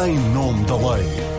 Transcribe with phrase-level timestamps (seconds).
[0.00, 1.33] em nome da lei.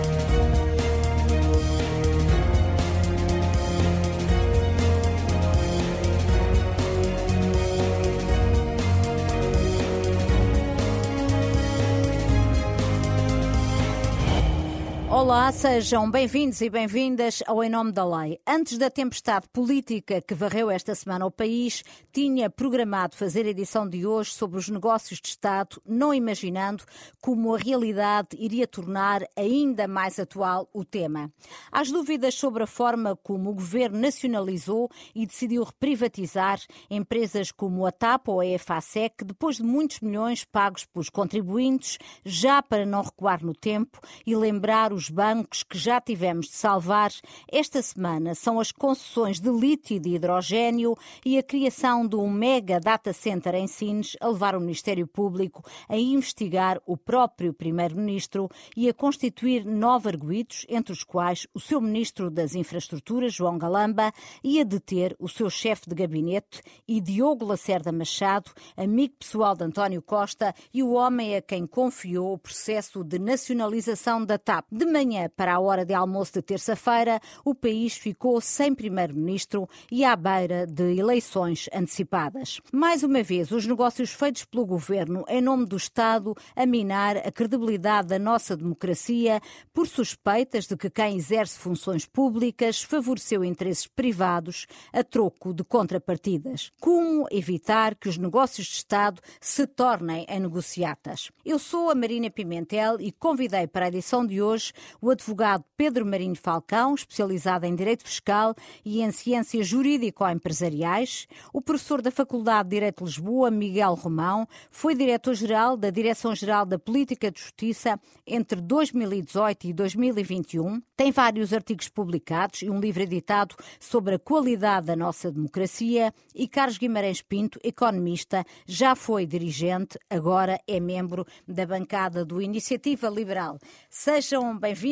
[15.26, 18.39] Olá, sejam bem-vindos e bem-vindas ao Em Nome da Lei.
[18.45, 21.83] Antes da tempestade política que varreu esta semana o país,
[22.13, 26.83] tinha programado fazer a edição de hoje sobre os negócios de Estado, não imaginando
[27.19, 31.33] como a realidade iria tornar ainda mais atual o tema.
[31.71, 37.91] As dúvidas sobre a forma como o governo nacionalizou e decidiu reprivatizar empresas como a
[37.91, 43.44] TAP ou a EFASEC, depois de muitos milhões pagos pelos contribuintes, já para não recuar
[43.44, 47.09] no tempo e lembrar os bancos que já tivemos de salvar
[47.49, 52.29] esta semana são as concessões de lítio e de hidrogênio e a criação de um
[52.29, 58.49] mega data center em Sines a levar o Ministério Público a investigar o próprio Primeiro-Ministro
[58.75, 64.11] e a constituir nove arguídos, entre os quais o seu Ministro das Infraestruturas, João Galamba,
[64.44, 69.63] e a deter o seu chefe de gabinete e Diogo Lacerda Machado, amigo pessoal de
[69.63, 74.66] António Costa e o homem a quem confiou o processo de nacionalização da TAP.
[74.69, 75.05] De manhã
[75.36, 80.66] para a hora de almoço de terça-feira, o país ficou sem primeiro-ministro e à beira
[80.66, 82.59] de eleições antecipadas.
[82.72, 87.31] Mais uma vez, os negócios feitos pelo governo em nome do Estado a minar a
[87.31, 89.42] credibilidade da nossa democracia
[89.73, 96.72] por suspeitas de que quem exerce funções públicas favoreceu interesses privados a troco de contrapartidas.
[96.80, 101.31] Como evitar que os negócios de Estado se tornem em negociatas?
[101.44, 106.05] Eu sou a Marina Pimentel e convidei para a edição de hoje o advogado Pedro
[106.05, 112.75] Marinho Falcão, especializado em Direito Fiscal e em Ciências Jurídico-Empresariais, o professor da Faculdade de
[112.75, 119.67] Direito de Lisboa, Miguel Romão, foi diretor-geral da Direção-Geral da Política de Justiça entre 2018
[119.67, 125.31] e 2021, tem vários artigos publicados e um livro editado sobre a qualidade da nossa
[125.31, 132.41] democracia e Carlos Guimarães Pinto, economista, já foi dirigente, agora é membro da bancada do
[132.41, 133.59] Iniciativa Liberal.
[133.89, 134.84] Sejam bem-vindos.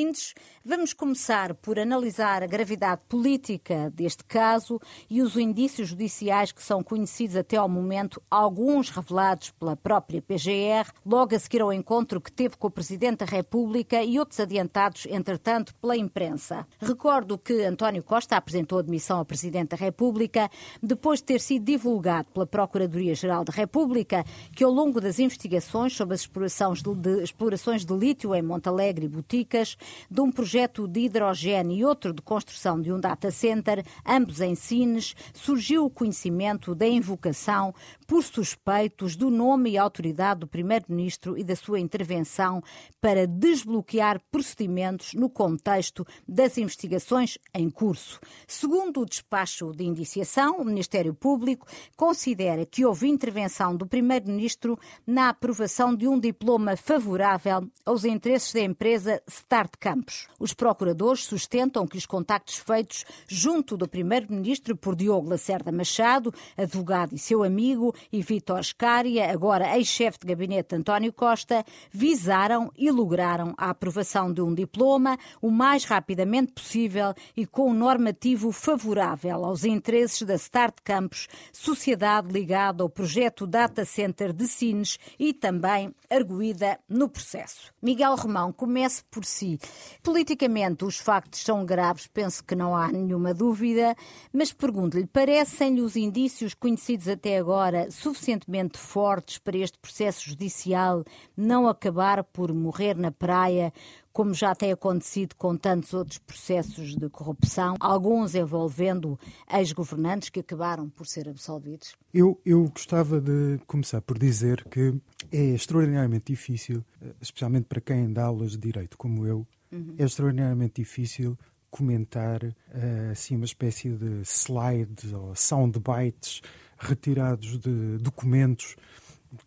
[0.65, 6.81] Vamos começar por analisar a gravidade política deste caso e os indícios judiciais que são
[6.81, 12.31] conhecidos até ao momento, alguns revelados pela própria PGR, logo a seguir ao encontro que
[12.31, 16.65] teve com o Presidente da República e outros adiantados, entretanto, pela imprensa.
[16.79, 20.49] Recordo que António Costa apresentou admissão ao Presidente da República
[20.81, 24.25] depois de ter sido divulgado pela Procuradoria-Geral da República
[24.55, 29.05] que, ao longo das investigações sobre as explorações de, de, explorações de lítio em Montalegre
[29.05, 29.77] e Boticas,
[30.09, 34.55] de um projeto de hidrogênio e outro de construção de um data center, ambos em
[34.55, 37.73] Sines, surgiu o conhecimento da invocação
[38.13, 42.61] por suspeitos do nome e autoridade do Primeiro-Ministro e da sua intervenção
[43.01, 48.19] para desbloquear procedimentos no contexto das investigações em curso.
[48.47, 51.65] Segundo o despacho de indiciação, o Ministério Público
[51.97, 58.61] considera que houve intervenção do Primeiro-Ministro na aprovação de um diploma favorável aos interesses da
[58.61, 60.27] empresa Start Campos.
[60.39, 67.15] Os procuradores sustentam que os contactos feitos junto do Primeiro-Ministro por Diogo Lacerda Machado, advogado
[67.15, 73.53] e seu amigo, e Vítor Scária, agora ex-chefe de gabinete António Costa, visaram e lograram
[73.57, 79.63] a aprovação de um diploma o mais rapidamente possível e com um normativo favorável aos
[79.63, 86.79] interesses da Start Campos, sociedade ligada ao projeto Data Center de Sines e também arguída
[86.87, 87.73] no processo.
[87.81, 89.59] Miguel Romão, comece por si.
[90.01, 93.95] Politicamente, os factos são graves, penso que não há nenhuma dúvida,
[94.31, 101.03] mas pergunto-lhe: parecem-lhe os indícios conhecidos até agora suficientemente fortes para este processo judicial
[101.35, 103.73] não acabar por morrer na praia?
[104.13, 109.19] como já tem acontecido com tantos outros processos de corrupção, alguns envolvendo
[109.51, 111.95] ex-governantes que acabaram por ser absolvidos?
[112.13, 114.93] Eu, eu gostava de começar por dizer que
[115.31, 116.85] é extraordinariamente difícil,
[117.19, 119.95] especialmente para quem dá aulas de direito como eu, uhum.
[119.97, 121.35] é extraordinariamente difícil
[121.71, 126.43] comentar uh, assim uma espécie de slides ou soundbites
[126.83, 128.75] retirados de documentos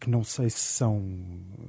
[0.00, 1.02] que não sei se são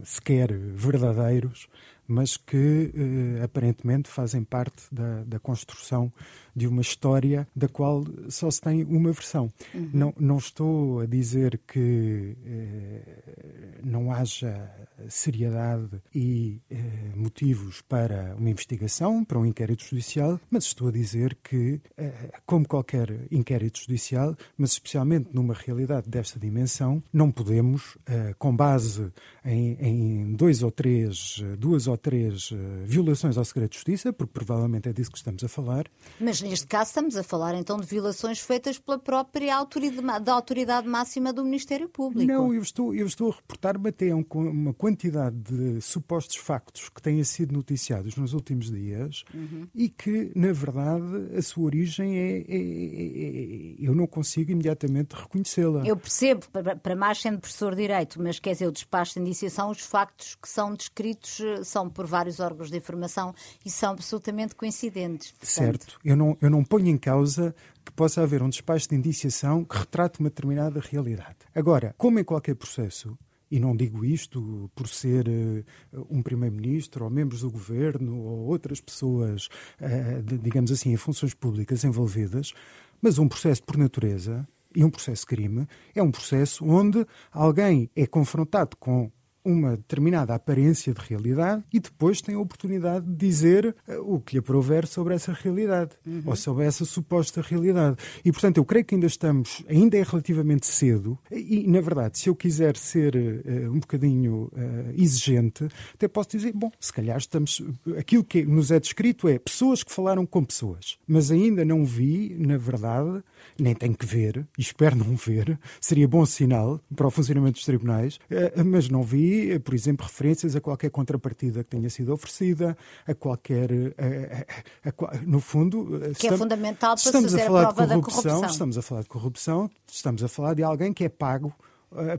[0.03, 1.67] sequer verdadeiros,
[2.07, 6.11] mas que eh, aparentemente fazem parte da, da, construção
[6.55, 9.51] de uma história da qual só se tem uma versão.
[9.73, 9.89] Uhum.
[9.93, 14.69] Não, não estou a dizer que eh, não haja
[15.09, 16.75] seriedade e eh,
[17.15, 22.67] motivos para uma investigação, para um inquérito judicial, mas estou a dizer que, eh, como
[22.67, 29.11] qualquer inquérito judicial, mas especialmente numa realidade desta dimensão, não podemos, eh, com base
[29.45, 34.13] em, em dois ou três, duas ou ou três uh, violações ao segredo de justiça,
[34.13, 35.85] porque provavelmente é disso que estamos a falar.
[36.19, 40.87] Mas neste caso estamos a falar então de violações feitas pela própria autoridade, da autoridade
[40.87, 42.31] máxima do Ministério Público.
[42.31, 47.23] Não, eu estou, eu estou a reportar-me até uma quantidade de supostos factos que têm
[47.23, 49.67] sido noticiados nos últimos dias uhum.
[49.73, 55.13] e que, na verdade, a sua origem é, é, é, é eu não consigo imediatamente
[55.13, 55.85] reconhecê-la.
[55.85, 56.45] Eu percebo,
[56.83, 60.35] para mais sendo professor de Direito, mas quer dizer, o despacho de indiciação, os factos
[60.35, 63.33] que são descritos eh, por vários órgãos de informação
[63.65, 65.31] e são absolutamente coincidentes.
[65.31, 65.49] Portanto...
[65.49, 67.55] Certo, eu não, eu não ponho em causa
[67.85, 71.37] que possa haver um despacho de indiciação que retrate uma determinada realidade.
[71.55, 73.17] Agora, como em qualquer processo,
[73.49, 78.81] e não digo isto por ser uh, um primeiro-ministro ou membros do governo ou outras
[78.81, 79.47] pessoas,
[79.79, 82.53] uh, de, digamos assim, em funções públicas envolvidas,
[83.01, 87.89] mas um processo por natureza e um processo de crime é um processo onde alguém
[87.95, 89.11] é confrontado com
[89.47, 94.33] uma determinada aparência de realidade e depois tem a oportunidade de dizer eh, o que
[94.33, 96.23] lhe aprover sobre essa realidade uhum.
[96.25, 97.95] ou sobre essa suposta realidade.
[98.25, 102.29] E, portanto, eu creio que ainda estamos, ainda é relativamente cedo e, na verdade, se
[102.29, 107.63] eu quiser ser uh, um bocadinho uh, exigente, até posso dizer, bom, se calhar estamos,
[107.97, 112.35] aquilo que nos é descrito é pessoas que falaram com pessoas, mas ainda não vi,
[112.37, 113.23] na verdade,
[113.57, 117.65] nem tenho que ver, e espero não ver, seria bom sinal para o funcionamento dos
[117.65, 122.77] tribunais, uh, mas não vi por exemplo, referências a qualquer contrapartida que tenha sido oferecida,
[123.05, 123.69] a qualquer.
[123.97, 125.99] A, a, a, no fundo.
[125.99, 128.29] Que é estamos, é fundamental para estamos fazer a, falar a prova de corrupção, da
[128.29, 128.51] corrupção.
[128.51, 131.66] Estamos a falar de corrupção, estamos a falar de alguém que é pago eh,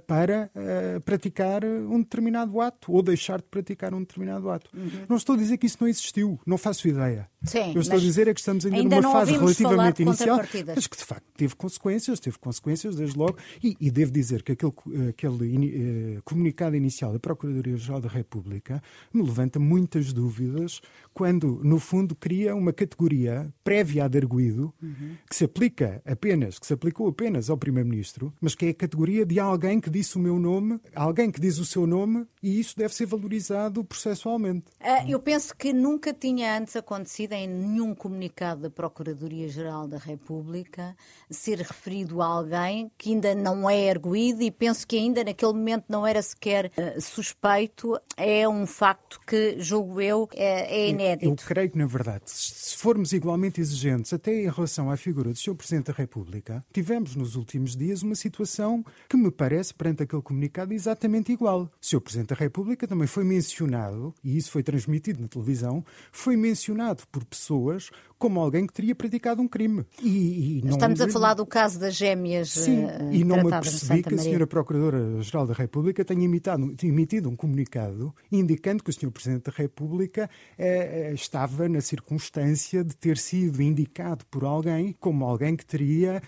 [0.06, 4.70] para uh, praticar um determinado ato ou deixar de praticar um determinado ato.
[4.74, 5.04] Uhum.
[5.08, 7.28] Não estou a dizer que isso não existiu, não faço ideia.
[7.42, 10.40] Sim, eu estou a dizer é que estamos ainda, ainda numa fase relativamente inicial,
[10.74, 14.52] mas que de facto teve consequências, teve consequências desde logo, e, e devo dizer que
[14.52, 14.72] aquele,
[15.08, 18.82] aquele uh, comunicado inicial da Procuradoria-Geral da República
[19.12, 20.80] me levanta muitas dúvidas
[21.14, 25.16] quando, no fundo, cria uma categoria prévia a arguído uhum.
[25.28, 29.24] que se aplica apenas, que se aplicou apenas ao Primeiro-Ministro, mas que é a categoria
[29.24, 32.76] de alguém que disse o meu nome, alguém que diz o seu nome, e isso
[32.78, 34.66] deve ser valorizado processualmente.
[34.80, 40.96] Uh, eu penso que nunca tinha antes acontecido em nenhum comunicado da Procuradoria-Geral da República
[41.28, 45.86] ser referido a alguém que ainda não é erguido e penso que ainda naquele momento
[45.88, 48.00] não era sequer uh, suspeito.
[48.16, 51.24] É um facto que, julgo eu, é, é inédito.
[51.24, 55.32] Eu, eu, creio que, na verdade, se formos igualmente exigentes até em relação à figura
[55.32, 55.56] do Sr.
[55.56, 60.72] Presidente da República, tivemos nos últimos dias uma situação que me parece, perante aquele comunicado,
[60.72, 61.62] exatamente igual.
[61.62, 62.00] O Sr.
[62.00, 67.24] Presidente da República também foi mencionado, e isso foi transmitido na televisão, foi mencionado por
[67.24, 69.84] pessoas como alguém que teria praticado um crime.
[70.02, 70.72] E, e não...
[70.72, 72.50] Estamos a falar do caso das gêmeas.
[72.50, 74.46] Sim, uh, e não me percebi que a Sra.
[74.46, 79.10] Procuradora-Geral da República tenha imitado, emitido um comunicado indicando que o Sr.
[79.10, 80.28] Presidente da República
[80.58, 86.22] uh, estava na circunstância de ter sido indicado por alguém como alguém que teria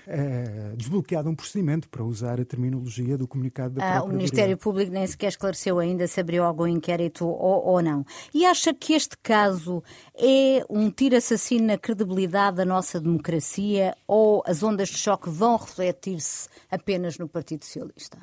[0.77, 5.07] desbloqueado um procedimento, para usar a terminologia do comunicado da ah, O Ministério Público nem
[5.07, 8.05] sequer esclareceu ainda se abriu algum inquérito ou, ou não.
[8.33, 9.83] E acha que este caso
[10.15, 15.56] é um tiro assassino na credibilidade da nossa democracia ou as ondas de choque vão
[15.56, 18.19] refletir-se apenas no Partido Socialista?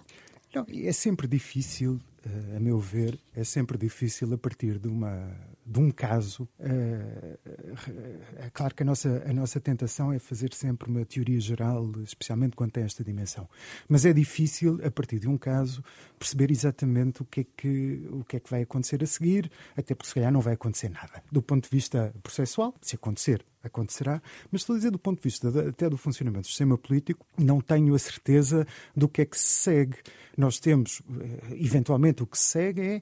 [0.53, 5.29] Não, é sempre difícil, eh, a meu ver, é sempre difícil a partir de uma
[5.69, 11.03] de um caso, é claro que a nossa, a nossa tentação é fazer sempre uma
[11.03, 13.49] teoria geral, especialmente quando tem esta dimensão.
[13.89, 15.83] Mas é difícil, a partir de um caso,
[16.17, 19.93] perceber exatamente o que é que, o que, é que vai acontecer a seguir, até
[19.93, 21.21] porque se calhar não vai acontecer nada.
[21.29, 25.23] Do ponto de vista processual, se acontecer, acontecerá, mas estou a dizer do ponto de
[25.23, 29.25] vista de, até do funcionamento do sistema político, não tenho a certeza do que é
[29.25, 29.97] que se segue.
[30.37, 33.01] Nós temos, eh, eventualmente, o que se segue é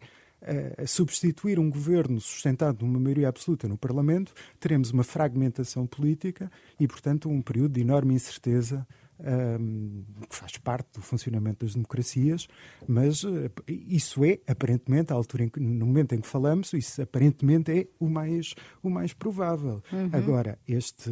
[0.77, 6.87] a substituir um governo sustentado numa maioria absoluta no Parlamento, teremos uma fragmentação política e,
[6.87, 8.85] portanto, um período de enorme incerteza
[9.19, 12.47] um, que faz parte do funcionamento das democracias,
[12.87, 17.01] mas uh, isso é, aparentemente, à altura em que, no momento em que falamos, isso
[17.01, 19.81] aparentemente é o mais, o mais provável.
[19.91, 20.09] Uhum.
[20.11, 21.09] Agora, este,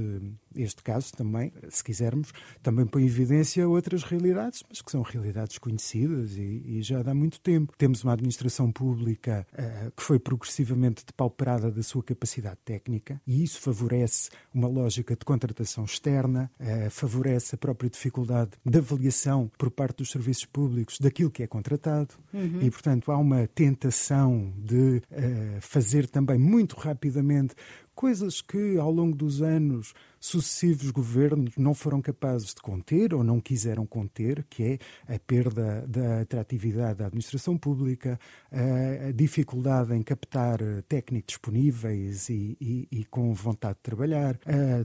[0.55, 2.31] este caso também, se quisermos,
[2.61, 7.13] também põe em evidência outras realidades, mas que são realidades conhecidas e, e já há
[7.13, 7.73] muito tempo.
[7.77, 13.59] Temos uma administração pública uh, que foi progressivamente depauperada da sua capacidade técnica e isso
[13.59, 19.97] favorece uma lógica de contratação externa, uh, favorece a própria dificuldade de avaliação por parte
[19.97, 22.59] dos serviços públicos daquilo que é contratado uhum.
[22.61, 27.55] e, portanto, há uma tentação de uh, fazer também muito rapidamente
[27.95, 33.41] coisas que ao longo dos anos sucessivos governos não foram capazes de conter ou não
[33.41, 38.17] quiseram conter, que é a perda da atratividade da administração pública,
[38.49, 44.39] a dificuldade em captar técnicos disponíveis e, e, e com vontade de trabalhar,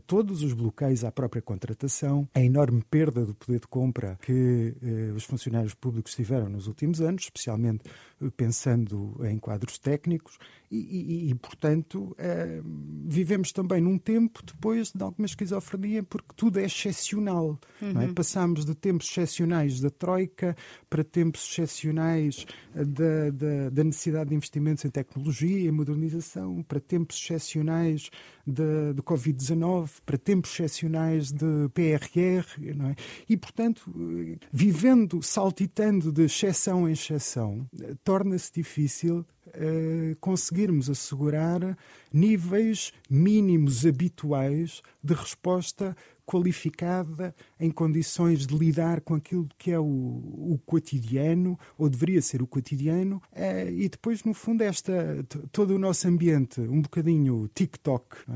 [0.07, 5.13] todos os bloqueios à própria contratação, a enorme perda do poder de compra que eh,
[5.15, 7.91] os funcionários públicos tiveram nos últimos anos, especialmente eh,
[8.37, 10.39] pensando em quadros técnicos,
[10.71, 12.61] e, e, portanto, eh,
[13.07, 17.59] vivemos também num tempo depois de alguma esquizofrenia, porque tudo é excepcional.
[17.81, 18.03] Uhum.
[18.03, 18.13] É?
[18.13, 20.55] Passamos de tempos excepcionais da Troika
[20.91, 22.45] para tempos excepcionais
[22.75, 28.11] da, da, da, necessidade de investimentos em tecnologia e modernização, para tempos excepcionais
[28.49, 32.47] de, de Covid-19, para tempos excepcionais de PRR.
[32.91, 32.97] É?
[33.29, 33.93] E, portanto,
[34.51, 37.69] vivendo, saltitando de exceção em exceção,
[38.03, 41.77] torna-se difícil uh, conseguirmos assegurar
[42.13, 45.97] níveis mínimos habituais de resposta
[46.29, 52.43] qualificada em condições de lidar com aquilo que é o, o cotidiano, ou deveria ser
[52.43, 58.05] o cotidiano, é, e depois, no fundo, esta, todo o nosso ambiente, um bocadinho TikTok,
[58.29, 58.33] é?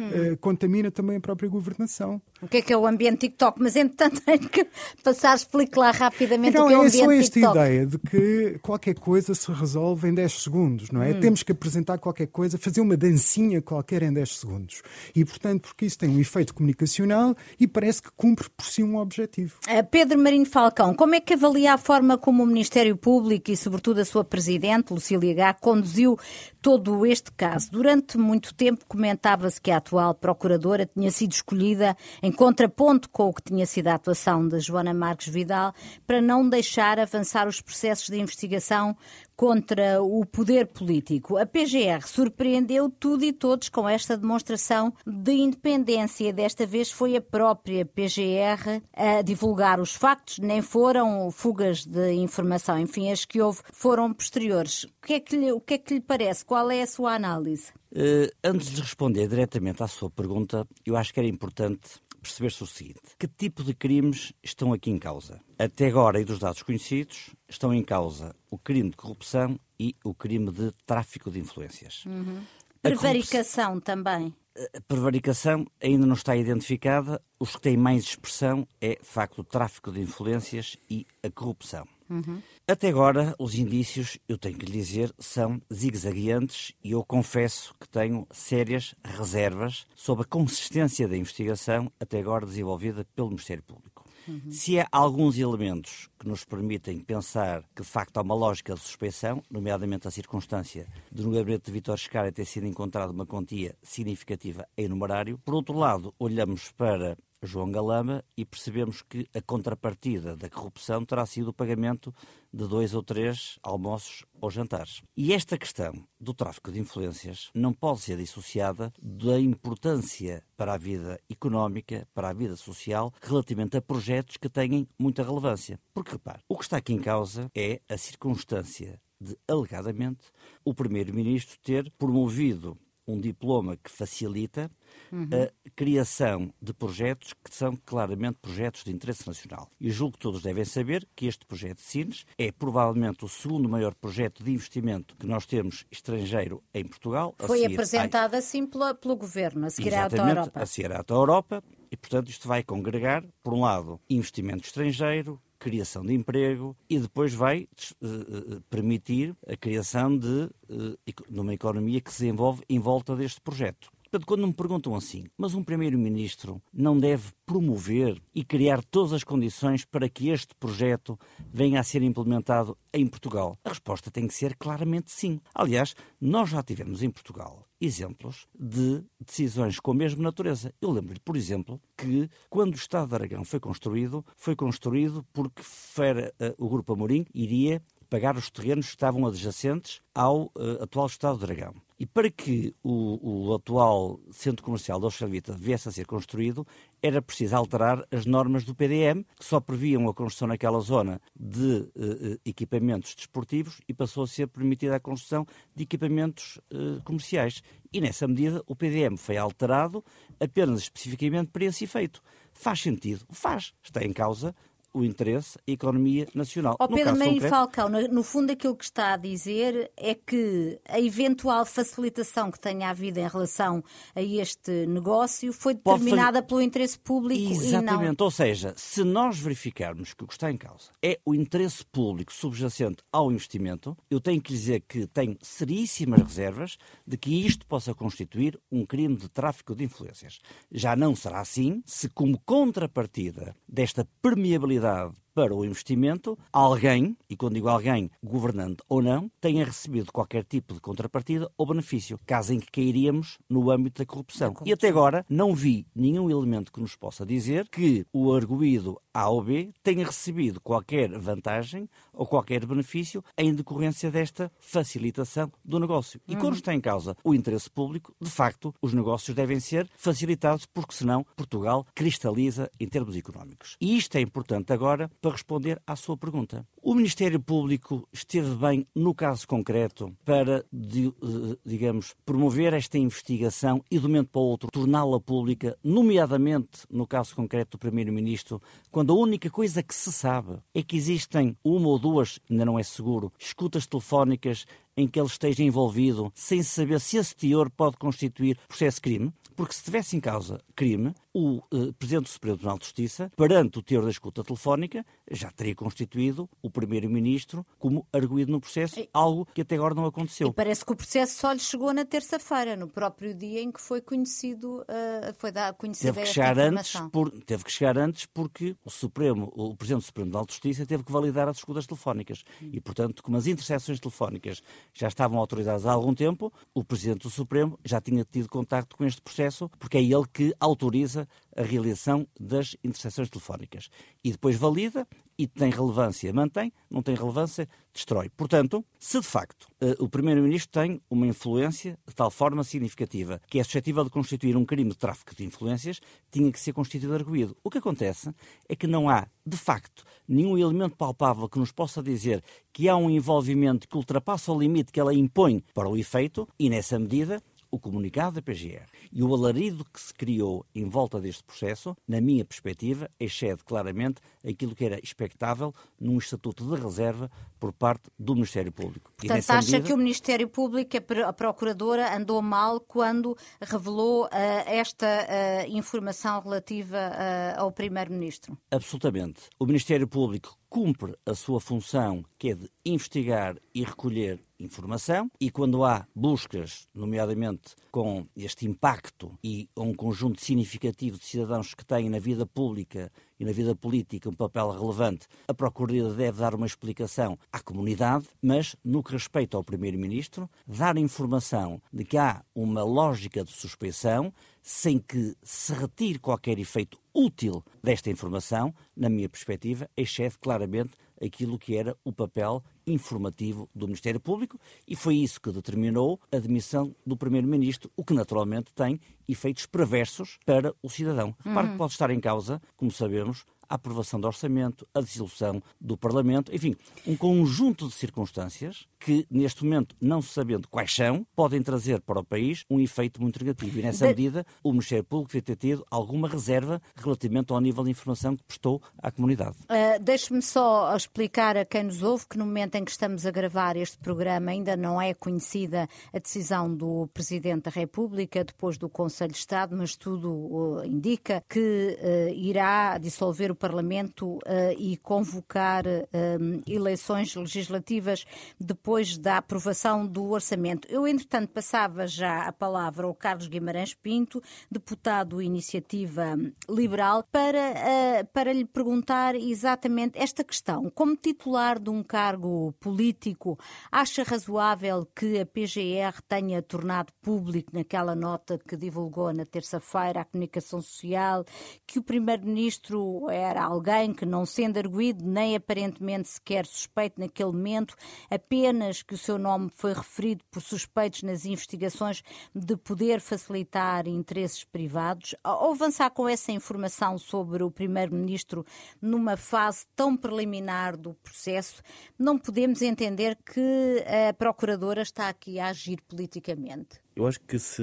[0.00, 0.32] hum.
[0.32, 2.20] é, contamina também a própria governação.
[2.42, 3.62] O que é que é o ambiente TikTok?
[3.62, 4.66] Mas, entretanto, tenho que
[5.04, 7.12] passar, explique lá rapidamente então, o que é o ambiente TikTok.
[7.12, 7.58] é só esta TikTok.
[7.58, 11.12] ideia de que qualquer coisa se resolve em 10 segundos, não é?
[11.12, 11.20] Hum.
[11.20, 14.82] Temos que apresentar qualquer coisa, fazer uma dancinha qualquer em 10 segundos.
[15.14, 18.96] E, portanto, porque isso tem um efeito comunicacional e parece que cumpre por si um
[18.96, 19.58] objetivo.
[19.66, 23.56] Eh, Pedro Marinho Falcão, como é que avalia a forma como o Ministério Público e,
[23.56, 26.18] sobretudo, a sua Presidente, Lucília Gá, conduziu
[26.60, 27.70] todo este caso?
[27.70, 33.32] Durante muito tempo comentava-se que a atual Procuradora tinha sido escolhida em contraponto com o
[33.32, 35.72] que tinha sido a atuação de Joana Marques Vidal
[36.06, 38.96] para não deixar avançar os processos de investigação
[39.36, 41.36] contra o poder político.
[41.36, 46.32] A PGR surpreendeu tudo e todos com esta demonstração de independência.
[46.32, 52.78] Desta vez foi a própria PGR a divulgar os factos, nem foram fugas de informação.
[52.78, 54.84] Enfim, as que houve foram posteriores.
[54.84, 56.44] O que é que lhe, o que é que lhe parece?
[56.44, 57.72] Qual é a sua análise?
[57.92, 62.66] Uh, antes de responder diretamente à sua pergunta, eu acho que era importante perceber-se o
[62.66, 65.40] seguinte: que tipo de crimes estão aqui em causa?
[65.58, 70.14] Até agora, e dos dados conhecidos, estão em causa o crime de corrupção e o
[70.14, 72.04] crime de tráfico de influências.
[72.04, 72.42] Uhum.
[72.82, 74.34] Prevaricação também.
[74.74, 77.20] A prevaricação ainda não está identificada.
[77.38, 81.86] Os que têm mais expressão é, de facto, o tráfico de influências e a corrupção.
[82.08, 82.40] Uhum.
[82.66, 87.88] Até agora, os indícios, eu tenho que lhe dizer, são zigue-zagueantes e eu confesso que
[87.88, 93.95] tenho sérias reservas sobre a consistência da investigação até agora desenvolvida pelo Ministério Público.
[94.28, 94.50] Uhum.
[94.50, 98.80] Se há alguns elementos que nos permitem pensar que de facto há uma lógica de
[98.80, 103.76] suspeição, nomeadamente a circunstância de no gabinete de Vitor Scara ter sido encontrada uma quantia
[103.82, 107.16] significativa em numerário, por outro lado, olhamos para
[107.46, 112.14] João Galama e percebemos que a contrapartida da corrupção terá sido o pagamento
[112.52, 115.02] de dois ou três almoços ou jantares.
[115.16, 120.78] E esta questão do tráfico de influências não pode ser dissociada da importância para a
[120.78, 125.78] vida económica, para a vida social, relativamente a projetos que têm muita relevância.
[125.94, 130.26] Porque, repare, o que está aqui em causa é a circunstância de, alegadamente,
[130.64, 134.70] o Primeiro-Ministro ter promovido um diploma que facilita
[135.12, 135.28] uhum.
[135.32, 139.70] a criação de projetos que são claramente projetos de interesse nacional.
[139.80, 143.68] E julgo que todos devem saber que este projeto de Sines é provavelmente o segundo
[143.68, 147.34] maior projeto de investimento que nós temos estrangeiro em Portugal.
[147.38, 148.38] Foi apresentado a...
[148.38, 150.60] assim pela, pelo Governo, a seguir à Europa.
[150.60, 151.62] a seguir à Europa.
[151.90, 157.34] E, portanto, isto vai congregar, por um lado, investimento estrangeiro, criação de emprego e depois
[157.34, 157.66] vai
[158.00, 160.96] uh, permitir a criação de, uh,
[161.28, 163.90] de uma economia que se desenvolve em volta deste projeto.
[164.16, 169.22] Portanto, quando me perguntam assim, mas um Primeiro-Ministro não deve promover e criar todas as
[169.22, 171.18] condições para que este projeto
[171.52, 173.58] venha a ser implementado em Portugal?
[173.62, 175.38] A resposta tem que ser claramente sim.
[175.54, 180.72] Aliás, nós já tivemos em Portugal exemplos de decisões com a mesma natureza.
[180.80, 185.60] Eu lembro-lhe, por exemplo, que quando o Estado de Aragão foi construído, foi construído porque
[185.60, 191.38] uh, o Grupo Amorim iria pagar os terrenos que estavam adjacentes ao uh, atual Estado
[191.38, 191.74] de Dragão.
[191.98, 196.66] E para que o, o atual centro comercial da Oxalvita viesse a ser construído,
[197.02, 201.88] era preciso alterar as normas do PDM, que só previam a construção naquela zona de
[201.96, 207.62] uh, equipamentos desportivos e passou a ser permitida a construção de equipamentos uh, comerciais.
[207.90, 210.04] E nessa medida o PDM foi alterado
[210.38, 212.22] apenas especificamente para esse efeito.
[212.52, 213.24] Faz sentido?
[213.30, 213.72] Faz.
[213.82, 214.54] Está em causa
[214.96, 216.76] o interesse, a economia nacional.
[216.80, 217.54] Oh, Pedro Marinho concreto...
[217.54, 222.58] Falcão, no, no, fundo aquilo que está a dizer é que a eventual facilitação que
[222.58, 223.84] tenha havido em relação
[224.14, 226.46] a este negócio foi determinada fazer...
[226.46, 228.04] pelo interesse público Exatamente.
[228.04, 228.24] e não...
[228.24, 232.32] Ou seja, se nós verificarmos que o que está em causa é o interesse público
[232.32, 237.94] subjacente ao investimento, eu tenho que dizer que tenho seríssimas reservas de que isto possa
[237.94, 240.40] constituir um crime de tráfico de influências.
[240.72, 247.36] Já não será assim se, como contrapartida desta permeabilidade love para o investimento, alguém, e
[247.36, 252.54] quando digo alguém, governante ou não, tenha recebido qualquer tipo de contrapartida ou benefício, caso
[252.54, 254.54] em que cairíamos no âmbito da corrupção.
[254.64, 259.28] E até agora não vi nenhum elemento que nos possa dizer que o arguído A
[259.28, 266.18] ou B tenha recebido qualquer vantagem ou qualquer benefício em decorrência desta facilitação do negócio.
[266.26, 266.60] E quando uhum.
[266.60, 271.26] está em causa o interesse público, de facto, os negócios devem ser facilitados, porque senão
[271.36, 273.76] Portugal cristaliza em termos económicos.
[273.78, 276.64] E isto é importante agora para responder à sua pergunta.
[276.80, 283.98] O Ministério Público esteve bem, no caso concreto, para, eh, digamos, promover esta investigação e,
[283.98, 289.12] de um momento para o outro, torná-la pública, nomeadamente no caso concreto do Primeiro-Ministro, quando
[289.12, 292.84] a única coisa que se sabe é que existem uma ou duas, ainda não é
[292.84, 294.64] seguro, escutas telefónicas
[294.96, 299.74] em que ele esteja envolvido, sem saber se esse teor pode constituir processo crime, porque
[299.74, 303.82] se tivesse em causa crime, o eh, Presidente do Supremo Tribunal de Justiça, perante o
[303.82, 309.46] teor da escuta telefónica, já teria constituído o Primeiro-Ministro como arguído no processo, e, algo
[309.54, 310.48] que até agora não aconteceu.
[310.48, 313.80] E parece que o processo só lhe chegou na terça-feira, no próprio dia em que
[313.80, 318.26] foi conhecido, uh, foi dado conhecida teve que chegar antes por, Teve que chegar antes
[318.26, 321.86] porque o Supremo, o Presidente do Supremo Tribunal de Justiça teve que validar as escutas
[321.86, 322.44] telefónicas.
[322.62, 322.70] Hum.
[322.72, 324.62] E, portanto, como as interseções telefónicas
[324.94, 329.04] já estavam autorizadas há algum tempo, o Presidente do Supremo já tinha tido contacto com
[329.04, 333.88] este processo, porque é ele que autoriza a realização das interseções telefónicas.
[334.22, 335.06] E depois valida
[335.38, 338.28] e tem relevância, mantém, não tem relevância, destrói.
[338.28, 343.58] Portanto, se de facto eh, o Primeiro-Ministro tem uma influência de tal forma significativa que
[343.58, 346.00] é suscetível de constituir um crime de tráfico de influências,
[346.30, 347.56] tinha que ser constituído arguído.
[347.64, 348.30] O que acontece
[348.68, 352.96] é que não há, de facto, nenhum elemento palpável que nos possa dizer que há
[352.96, 357.42] um envolvimento que ultrapassa o limite que ela impõe para o efeito, e nessa medida
[357.70, 362.20] o comunicado da PGR e o alarido que se criou em volta deste processo, na
[362.20, 368.34] minha perspectiva, excede claramente aquilo que era expectável num estatuto de reserva por parte do
[368.34, 369.12] Ministério Público.
[369.16, 369.80] Portanto, acha medida...
[369.80, 374.28] que o Ministério Público, a Procuradora, andou mal quando revelou uh,
[374.66, 378.56] esta uh, informação relativa uh, ao Primeiro-Ministro?
[378.70, 379.42] Absolutamente.
[379.58, 385.50] O Ministério Público cumpre a sua função, que é de investigar e recolher informação, e
[385.50, 392.10] quando há buscas, nomeadamente com este impacto e um conjunto significativo de cidadãos que têm
[392.10, 396.66] na vida pública e na vida política um papel relevante, a Procuradoria deve dar uma
[396.66, 402.82] explicação à comunidade, mas no que respeita ao Primeiro-Ministro, dar informação de que há uma
[402.82, 409.88] lógica de suspeição sem que se retire qualquer efeito útil desta informação, na minha perspectiva,
[409.96, 410.90] excede claramente
[411.22, 416.38] aquilo que era o papel informativo do Ministério Público e foi isso que determinou a
[416.38, 421.34] demissão do Primeiro-Ministro, o que naturalmente tem efeitos perversos para o cidadão.
[421.44, 421.72] Repare uhum.
[421.72, 426.54] que pode estar em causa, como sabemos, a aprovação do orçamento, a dissolução do Parlamento,
[426.54, 426.76] enfim,
[427.06, 432.24] um conjunto de circunstâncias que, neste momento, não sabendo quais são, podem trazer para o
[432.24, 433.78] país um efeito muito negativo.
[433.78, 437.90] E, nessa medida, o Ministério Público devia ter tido alguma reserva relativamente ao nível de
[437.90, 439.56] informação que prestou à comunidade.
[439.64, 443.30] Uh, Deixe-me só explicar a quem nos ouve que, no momento em que estamos a
[443.30, 448.88] gravar este programa, ainda não é conhecida a decisão do Presidente da República, depois do
[448.88, 454.40] Conselho de Estado, mas tudo uh, indica que uh, irá dissolver o Parlamento uh,
[454.78, 458.24] e convocar uh, eleições legislativas
[458.60, 460.86] depois da aprovação do orçamento.
[460.90, 466.36] Eu, entretanto, passava já a palavra ao Carlos Guimarães Pinto, deputado Iniciativa
[466.68, 470.90] Liberal, para, uh, para lhe perguntar exatamente esta questão.
[470.90, 473.58] Como titular de um cargo político,
[473.90, 480.24] acha razoável que a PGR tenha tornado público naquela nota que divulgou na terça-feira a
[480.24, 481.44] comunicação social
[481.86, 487.52] que o Primeiro-Ministro é era alguém que, não sendo arguído nem aparentemente sequer suspeito naquele
[487.52, 487.94] momento,
[488.30, 492.22] apenas que o seu nome foi referido por suspeitos nas investigações
[492.54, 495.34] de poder facilitar interesses privados.
[495.42, 498.64] Ao avançar com essa informação sobre o Primeiro-Ministro
[499.00, 501.82] numa fase tão preliminar do processo,
[502.18, 507.05] não podemos entender que a Procuradora está aqui a agir politicamente.
[507.16, 507.82] Eu acho que se,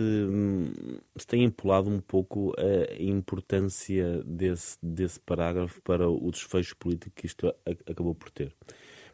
[1.17, 7.25] se tem empolado um pouco a importância desse, desse parágrafo para o desfecho político que
[7.25, 7.53] isto
[7.89, 8.53] acabou por ter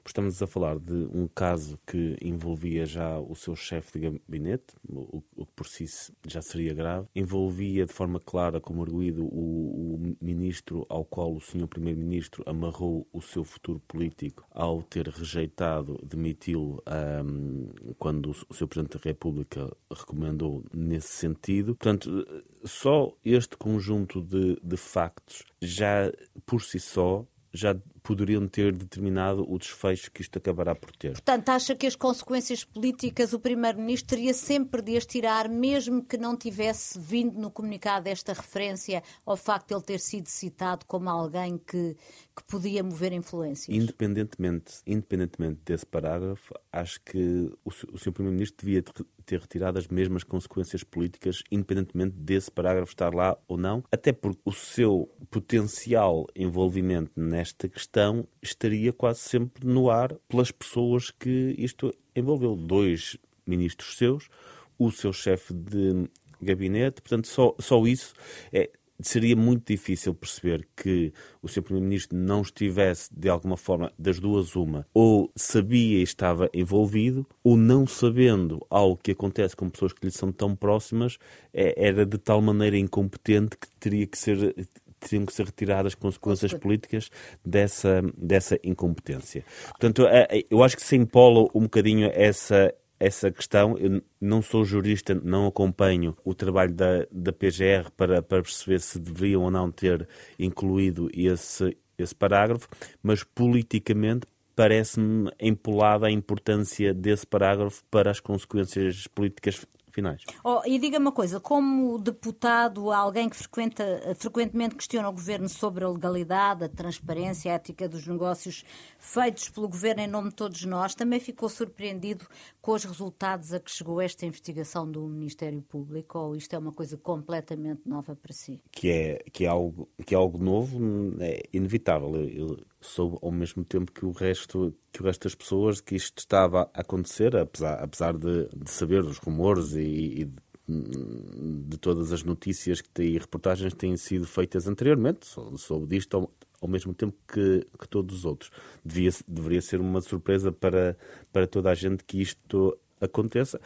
[0.10, 5.22] estamos a falar de um caso que envolvia já o seu chefe de gabinete, o,
[5.22, 5.86] que por si
[6.28, 11.41] já seria grave, envolvia de forma clara, como arguído, o, o ministro ao qual o
[11.41, 16.84] senhor primeiro-ministro amarrou o seu futuro político ao ter rejeitado demiti-lo
[17.24, 21.76] um, quando o seu presidente da República recomendou nesse sentido.
[21.76, 22.26] Portanto,
[22.63, 26.12] só este conjunto de, de factos já
[26.45, 27.76] por si só já
[28.10, 31.12] poderiam ter determinado o desfecho que isto acabará por ter.
[31.12, 36.17] Portanto, acha que as consequências políticas o Primeiro-Ministro teria sempre de as tirar, mesmo que
[36.17, 41.08] não tivesse vindo no comunicado esta referência ao facto de ele ter sido citado como
[41.08, 41.95] alguém que,
[42.36, 43.78] que podia mover influências?
[43.78, 48.12] Independentemente, independentemente desse parágrafo, acho que o, o Sr.
[48.12, 48.84] Primeiro-Ministro devia
[49.24, 54.41] ter retirado as mesmas consequências políticas, independentemente desse parágrafo estar lá ou não, até porque
[54.43, 61.54] o seu potencial envolvimento nesta questão questão estaria quase sempre no ar pelas pessoas que
[61.58, 62.56] isto envolveu.
[62.56, 64.30] Dois ministros seus,
[64.78, 66.10] o seu chefe de
[66.42, 68.14] gabinete, portanto, só, só isso
[68.54, 68.70] é,
[69.02, 74.56] seria muito difícil perceber que o seu primeiro-ministro não estivesse, de alguma forma, das duas
[74.56, 80.06] uma, ou sabia e estava envolvido, ou não sabendo algo que acontece com pessoas que
[80.06, 81.18] lhe são tão próximas,
[81.54, 84.56] é, era de tal maneira incompetente que teria que ser
[85.00, 87.10] teriam que ser retiradas consequências políticas
[87.46, 89.44] dessa, dessa incompetência.
[89.70, 90.06] Portanto,
[90.50, 93.78] eu acho que se empola um bocadinho essa, essa questão.
[93.78, 99.00] Eu não sou jurista, não acompanho o trabalho da, da PGR para, para perceber se
[99.00, 100.08] deveriam ou não ter
[100.38, 102.68] incluído esse, esse parágrafo,
[103.02, 110.23] mas politicamente parece-me empolada a importância desse parágrafo para as consequências políticas finais.
[110.43, 115.84] Oh, e diga uma coisa, como deputado, alguém que frequenta, frequentemente questiona o governo sobre
[115.84, 118.63] a legalidade, a transparência, a ética dos negócios
[118.97, 122.25] feitos pelo governo em nome de todos nós, também ficou surpreendido
[122.62, 126.19] com os resultados a que chegou esta investigação do Ministério Público?
[126.19, 128.62] Ou isto é uma coisa completamente nova para si?
[128.71, 130.80] Que é, que é, algo, que é algo novo,
[131.19, 132.15] é inevitável.
[132.15, 136.20] Eu, soube ao mesmo tempo que o resto que o resto das pessoas que isto
[136.20, 142.12] estava a acontecer, apesar, apesar de, de saber dos rumores e, e de, de, todas
[142.12, 146.94] as notícias que, e reportagens que têm sido feitas anteriormente, soube disto ao, ao mesmo
[146.94, 148.52] tempo que, que todos os outros.
[148.84, 150.98] Devia, deveria ser uma surpresa para,
[151.32, 153.60] para toda a gente que isto aconteça.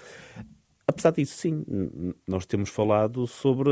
[0.93, 1.65] Apesar disso, sim,
[2.27, 3.71] nós temos falado sobre,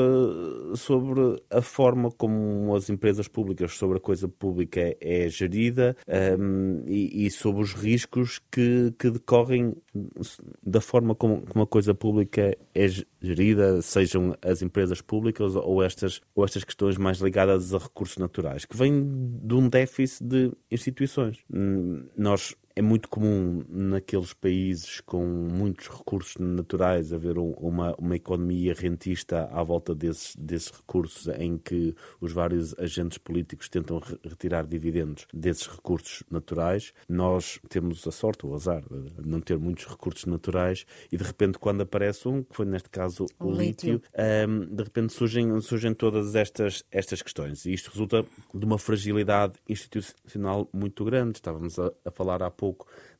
[0.75, 5.95] sobre a forma como as empresas públicas, sobre a coisa pública é, é gerida
[6.39, 9.75] um, e, e, sobre os riscos que, que decorrem
[10.63, 12.87] da forma como, como a coisa pública é
[13.21, 18.65] gerida, sejam as empresas públicas ou estas, ou estas questões mais ligadas a recursos naturais,
[18.65, 21.37] que vêm de um déficit de instituições.
[21.53, 28.15] Hum, nós é muito comum naqueles países com muitos recursos naturais haver um, uma, uma
[28.15, 34.17] economia rentista à volta desses, desses recursos, em que os vários agentes políticos tentam re
[34.27, 36.91] retirar dividendos desses recursos naturais.
[37.07, 41.59] Nós temos a sorte, o azar, de não ter muitos recursos naturais e de repente,
[41.59, 44.09] quando aparece um, que foi neste caso o, o lítio, lítio
[44.49, 47.63] um, de repente surgem, surgem todas estas, estas questões.
[47.65, 51.37] E isto resulta de uma fragilidade institucional muito grande.
[51.37, 52.70] Estávamos a, a falar há pouco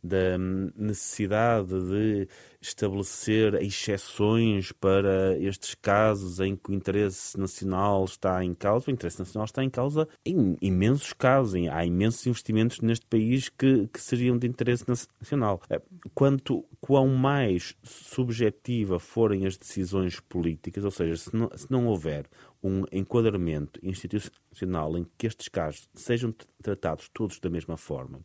[0.04, 0.38] da
[0.76, 2.28] necessidade de
[2.60, 8.90] estabelecer exceções para estes casos em que o interesse nacional está em causa.
[8.90, 11.54] O interesse nacional está em causa em imensos casos.
[11.70, 15.62] Há imensos investimentos neste país que, que seriam de interesse nacional.
[15.70, 15.82] Eh,
[16.14, 22.26] quanto quão mais subjetiva forem as decisões políticas, ou seja, se não, se não houver
[22.64, 28.22] um enquadramento institucional em que estes casos sejam tratados todos da mesma forma,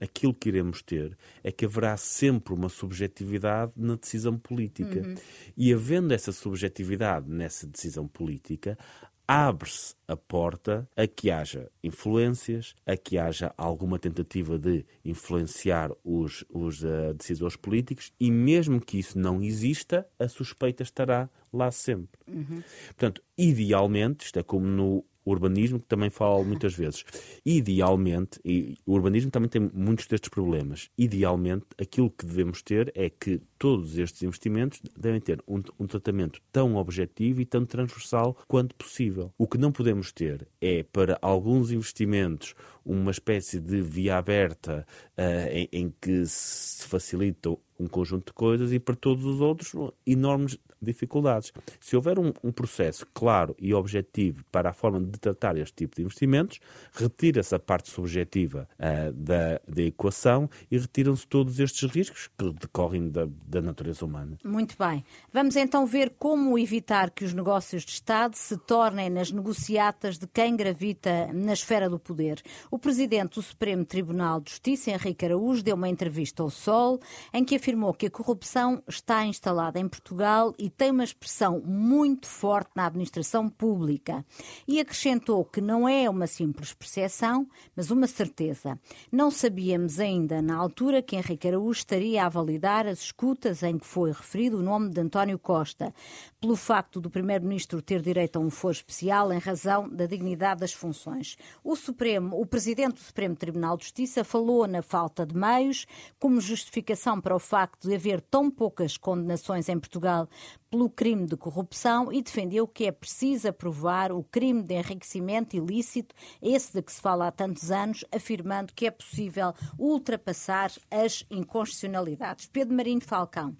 [0.00, 5.00] aquilo que iremos ter é que haverá sempre uma subjetividade na decisão política.
[5.00, 5.14] Uhum.
[5.56, 8.76] E havendo essa subjetividade nessa decisão política,
[9.26, 16.44] abre-se a porta a que haja influências, a que haja alguma tentativa de influenciar os,
[16.48, 22.20] os uh, decisores políticos e, mesmo que isso não exista, a suspeita estará lá sempre.
[22.28, 22.62] Uhum.
[22.86, 27.04] Portanto, idealmente, isto é como no urbanismo, que também falo muitas vezes.
[27.44, 33.10] Idealmente, e o urbanismo também tem muitos destes problemas, idealmente aquilo que devemos ter é
[33.10, 38.74] que todos estes investimentos devem ter um, um tratamento tão objetivo e tão transversal quanto
[38.74, 39.32] possível.
[39.38, 44.86] O que não podemos ter é, para alguns investimentos, uma espécie de via aberta
[45.18, 49.72] uh, em, em que se facilita um conjunto de coisas e para todos os outros
[50.06, 51.52] enormes dificuldades.
[51.80, 55.96] Se houver um, um processo claro e objetivo para a forma de tratar este tipo
[55.96, 56.60] de investimentos,
[56.92, 63.08] retira-se a parte subjetiva uh, da, da equação e retiram-se todos estes riscos que decorrem
[63.08, 64.38] da, da natureza humana.
[64.44, 65.04] Muito bem.
[65.32, 70.26] Vamos então ver como evitar que os negócios de Estado se tornem nas negociatas de
[70.26, 72.42] quem gravita na esfera do poder.
[72.70, 77.00] O presidente do Supremo Tribunal de Justiça, Henrique Araújo, deu uma entrevista ao Sol
[77.32, 82.26] em que afirmou que a corrupção está instalada em Portugal e tem uma expressão muito
[82.26, 84.24] forte na administração pública.
[84.66, 88.78] E acrescentou que não é uma simples percepção, mas uma certeza.
[89.10, 93.86] Não sabíamos ainda, na altura, que Henrique Araújo estaria a validar as escutas em que
[93.86, 95.92] foi referido o nome de António Costa,
[96.40, 100.72] pelo facto do Primeiro-Ministro ter direito a um foro especial em razão da dignidade das
[100.72, 101.36] funções.
[101.62, 105.86] O Supremo, o Presidente do Supremo Tribunal de Justiça falou na falta de meios
[106.18, 110.28] como justificação para o facto de haver tão poucas condenações em Portugal
[110.70, 116.14] pelo crime de corrupção e defendeu que é preciso aprovar o crime de enriquecimento ilícito,
[116.42, 122.46] esse de que se fala há tantos anos, afirmando que é possível ultrapassar as inconstitucionalidades.
[122.46, 123.56] Pedro Marinho Falcão.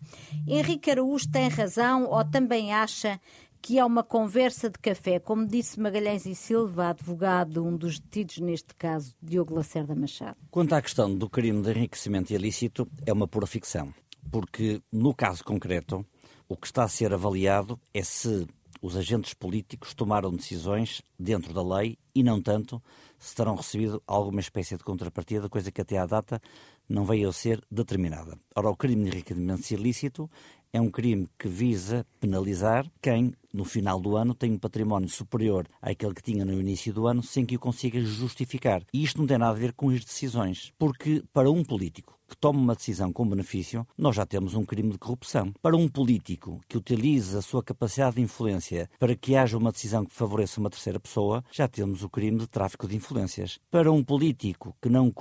[0.46, 3.20] Henrique Araújo tem razão ou também acha
[3.66, 8.38] que é uma conversa de café, como disse Magalhães e Silva, advogado, um dos detidos
[8.38, 10.36] neste caso, Diogo Lacerda Machado.
[10.52, 13.92] Quanto à questão do crime de enriquecimento ilícito, é uma pura ficção,
[14.30, 16.06] porque no caso concreto,
[16.48, 18.46] o que está a ser avaliado é se
[18.80, 22.82] os agentes políticos tomaram decisões dentro da lei e não tanto
[23.18, 26.40] se terão recebido alguma espécie de contrapartida, coisa que até à data
[26.88, 28.38] não veio a ser determinada.
[28.54, 30.30] Ora, o crime de enriquecimento ilícito
[30.72, 35.66] é um crime que visa penalizar quem, no final do ano, tem um património superior
[35.80, 38.84] àquele que tinha no início do ano, sem que o consiga justificar.
[38.92, 42.36] E isto não tem nada a ver com as decisões, porque para um político que
[42.36, 45.52] toma uma decisão com benefício, nós já temos um crime de corrupção.
[45.62, 50.04] Para um político que utiliza a sua capacidade de influência para que haja uma decisão
[50.04, 53.58] que favoreça uma terceira pessoa, já temos o crime de tráfico de influências.
[53.70, 55.12] Para um político que não,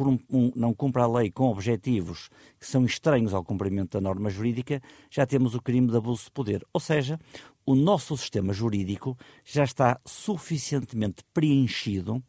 [0.55, 5.25] não cumpre a lei com objetivos que são estranhos ao cumprimento da norma jurídica, já
[5.25, 6.65] temos o crime de abuso de poder.
[6.73, 7.19] Ou seja,
[7.65, 12.23] o nosso sistema jurídico já está suficientemente preenchido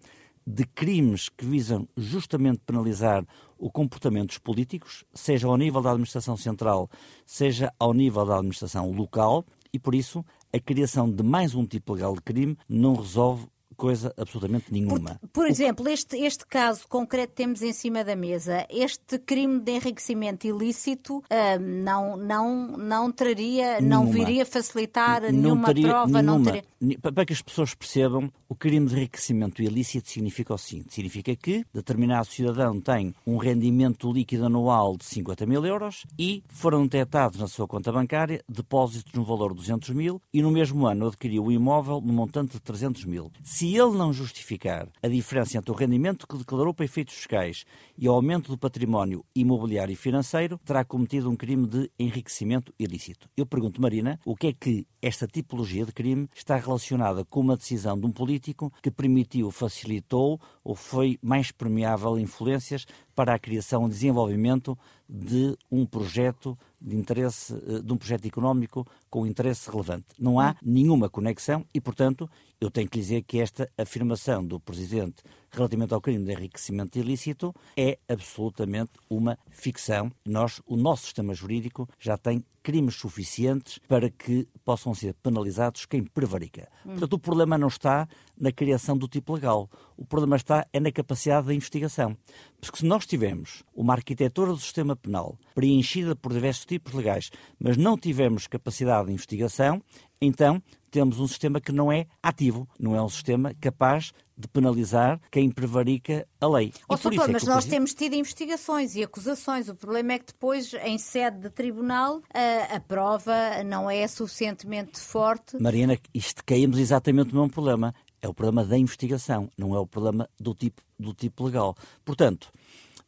[0.47, 3.27] de crimes que visam justamente penalizar
[3.59, 6.89] o comportamento dos políticos, seja ao nível da administração central,
[7.25, 11.95] seja ao nível da administração local, e por isso a criação de mais um tipo
[11.95, 15.19] legal de crime não resolve coisa absolutamente nenhuma.
[15.21, 19.61] Por, por exemplo, este, este caso concreto que temos em cima da mesa, este crime
[19.61, 24.05] de enriquecimento ilícito uh, não, não, não traria, nenhuma.
[24.05, 26.23] não viria facilitar não nenhuma teria, prova, nenhuma.
[26.23, 26.65] não teria...
[27.01, 31.65] Para que as pessoas percebam, o crime de enriquecimento ilícito significa o seguinte: significa que
[31.73, 37.49] determinado cidadão tem um rendimento líquido anual de 50 mil euros e foram detectados na
[37.49, 41.53] sua conta bancária depósitos no valor de 200 mil e no mesmo ano adquiriu o
[41.53, 43.31] imóvel no montante de 300 mil.
[43.43, 47.65] Se se ele não justificar a diferença entre o rendimento que declarou para efeitos fiscais
[47.99, 53.29] e o aumento do património imobiliário e financeiro, terá cometido um crime de enriquecimento ilícito.
[53.37, 57.57] Eu pergunto, Marina, o que é que esta tipologia de crime está relacionada com uma
[57.57, 63.39] decisão de um político que permitiu, facilitou ou foi mais permeável a influências para a
[63.39, 69.71] criação e desenvolvimento de um projeto de interesse, eh, de um projeto económico com interesse
[69.71, 70.05] relevante.
[70.19, 72.29] Não há nenhuma conexão e, portanto,
[72.61, 77.55] eu tenho que dizer que esta afirmação do Presidente relativamente ao crime de enriquecimento ilícito
[77.77, 80.11] é absolutamente uma ficção.
[80.25, 86.03] Nós, o nosso sistema jurídico já tem crimes suficientes para que possam ser penalizados quem
[86.03, 86.69] prevarica.
[86.85, 86.91] Hum.
[86.91, 89.71] Portanto, o problema não está na criação do tipo legal.
[89.97, 92.17] O problema está é na capacidade da investigação.
[92.61, 97.77] Porque se nós tivermos uma arquitetura do sistema penal preenchida por diversos tipos legais, mas
[97.77, 99.81] não tivermos capacidade de investigação,
[100.21, 105.21] então temos um sistema que não é ativo, não é um sistema capaz de penalizar
[105.31, 106.73] quem prevarica a lei.
[106.89, 109.69] Oh, doutor, é mas nós temos tido investigações e acusações.
[109.69, 115.01] O problema é que depois, em sede de tribunal, a, a prova não é suficientemente
[115.01, 115.61] forte.
[115.61, 117.95] Mariana, isto caímos exatamente no mesmo problema.
[118.21, 121.77] É o problema da investigação, não é o problema do tipo, do tipo legal.
[122.05, 122.51] Portanto,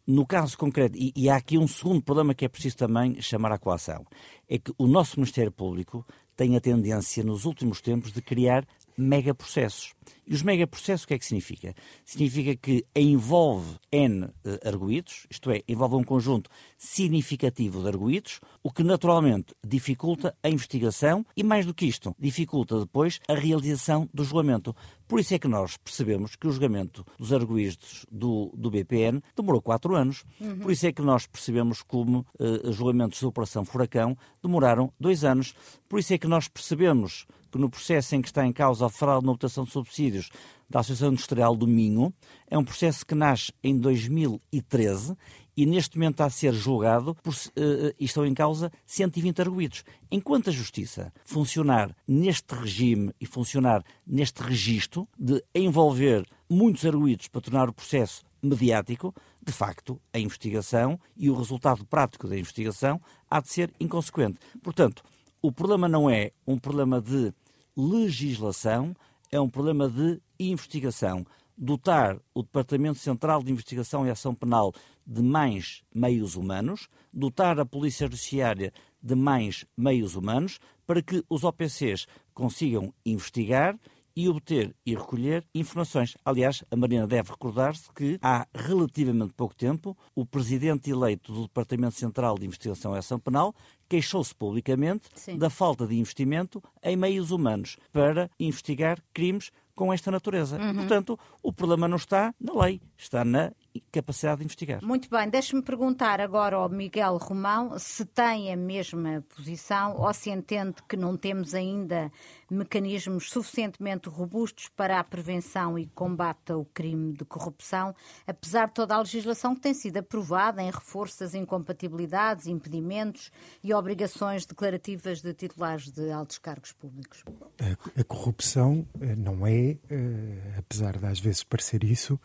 [0.07, 3.53] no caso concreto, e, e há aqui um segundo problema que é preciso também chamar
[3.53, 4.07] à coação,
[4.49, 6.07] é que o nosso Ministério Público
[6.39, 8.65] tem a tendência, nos últimos tempos, de criar
[8.99, 9.93] megaprocessos.
[10.27, 11.75] E os megaprocessos o que é que significa?
[12.05, 14.33] Significa que envolve N uh,
[14.63, 21.25] arguídos, isto é, envolve um conjunto significativo de arguídos, o que naturalmente dificulta a investigação
[21.37, 24.75] e, mais do que isto, dificulta depois a realização do julgamento.
[25.07, 29.63] Por isso é que nós percebemos que o julgamento dos arguídos do, do BPN demorou
[29.63, 30.25] quatro anos.
[30.39, 30.59] Uhum.
[30.59, 35.55] Por isso é que nós percebemos como uh, julgamentos da Operação Furacão demoraram dois anos.
[35.89, 38.91] Por isso é que nós percebemos que no processo em que está em causa a
[38.91, 40.31] fraude na obtenção de subsídios
[40.69, 42.13] da Associação Industrial do Minho,
[42.51, 45.17] é um processo que nasce em 2013
[45.57, 49.83] e neste momento está a ser julgado por, uh, e estão em causa 120 arguídos.
[50.09, 57.41] Enquanto a Justiça funcionar neste regime e funcionar neste registro de envolver muitos arguídos para
[57.41, 59.13] tornar o processo mediático,
[59.45, 64.39] de facto, a investigação e o resultado prático da investigação há de ser inconsequente.
[64.63, 65.03] Portanto,
[65.41, 67.33] o problema não é um problema de
[67.77, 68.95] legislação,
[69.31, 71.25] é um problema de investigação.
[71.57, 74.73] Dotar o Departamento Central de Investigação e Ação Penal
[75.07, 78.73] de mais meios humanos, dotar a Polícia Judiciária
[79.03, 83.79] de mais meios humanos, para que os OPCs consigam investigar
[84.19, 86.17] e obter e recolher informações.
[86.25, 91.95] Aliás, a Marina deve recordar-se que há relativamente pouco tempo o presidente eleito do Departamento
[91.95, 93.55] Central de Investigação e Ação Penal
[93.89, 95.39] queixou-se publicamente Sim.
[95.39, 100.61] da falta de investimento em meios humanos para investigar crimes com esta natureza.
[100.61, 100.75] Uhum.
[100.75, 103.53] Portanto, o problema não está na lei, está na
[103.93, 104.83] capacidade de investigar.
[104.83, 110.31] Muito bem, deixe-me perguntar agora ao Miguel Romão se tem a mesma posição ou se
[110.31, 112.11] entende que não temos ainda
[112.51, 117.95] mecanismos suficientemente robustos para a prevenção e combate ao crime de corrupção,
[118.27, 123.31] apesar de toda a legislação que tem sido aprovada em reforço das incompatibilidades, impedimentos
[123.63, 127.23] e obrigações declarativas de titulares de altos cargos públicos.
[127.61, 132.19] A, a corrupção eh, não é, eh, apesar de às vezes parecer isso,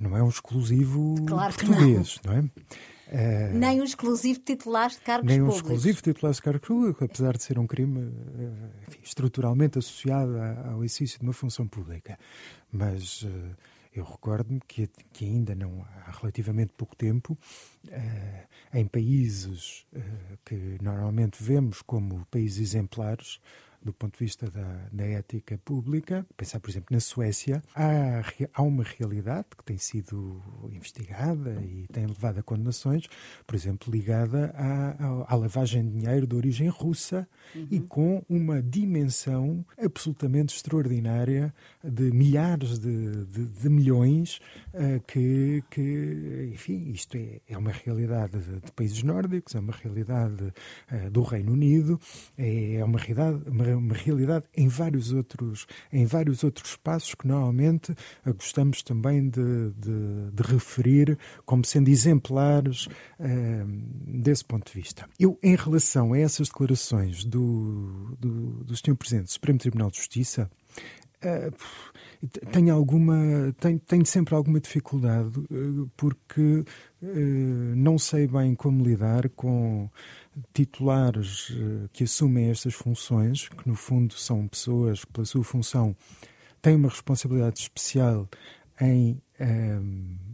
[0.00, 0.81] não é um exclusivo
[1.26, 2.34] claro português, não.
[2.34, 2.40] não.
[2.40, 2.44] é?
[3.12, 5.62] Uh, nem um exclusivo de titulares de cargos nem públicos.
[5.62, 8.10] Nem um exclusivo de titulares de cargos públicos, apesar de ser um crime
[8.88, 10.32] enfim, estruturalmente associado
[10.64, 12.18] ao exercício de uma função pública.
[12.72, 13.56] Mas uh,
[13.94, 17.36] eu recordo-me que, que, ainda não há relativamente pouco tempo,
[18.72, 19.84] em países
[20.46, 23.38] que normalmente vemos como países exemplares,
[23.84, 28.22] do ponto de vista da, da ética pública, pensar, por exemplo, na Suécia, há,
[28.54, 30.40] há uma realidade que tem sido
[30.70, 33.06] investigada e tem levado a condenações,
[33.46, 37.66] por exemplo, ligada à, à lavagem de dinheiro de origem russa uhum.
[37.70, 44.40] e com uma dimensão absolutamente extraordinária de milhares de, de, de milhões
[44.74, 49.72] uh, que, que, enfim, isto é, é uma realidade de, de países nórdicos, é uma
[49.72, 52.00] realidade uh, do Reino Unido,
[52.38, 57.26] é, é uma realidade, uma uma realidade em vários outros, em vários outros espaços que
[57.26, 57.94] normalmente
[58.36, 63.66] gostamos também de, de, de referir como sendo exemplares uh,
[64.06, 65.08] desse ponto de vista.
[65.18, 68.96] Eu, em relação a essas declarações do, do, do Sr.
[68.96, 70.50] Presidente do Supremo Tribunal de Justiça,
[71.24, 71.52] uh,
[72.52, 76.64] tenho alguma tenho, tenho, sempre alguma dificuldade uh, porque
[77.74, 79.90] não sei bem como lidar com
[80.52, 85.96] titulares uh, que assumem estas funções que no fundo são pessoas que pela sua função
[86.60, 88.28] têm uma responsabilidade especial
[88.80, 89.20] em,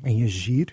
[0.04, 0.72] em agir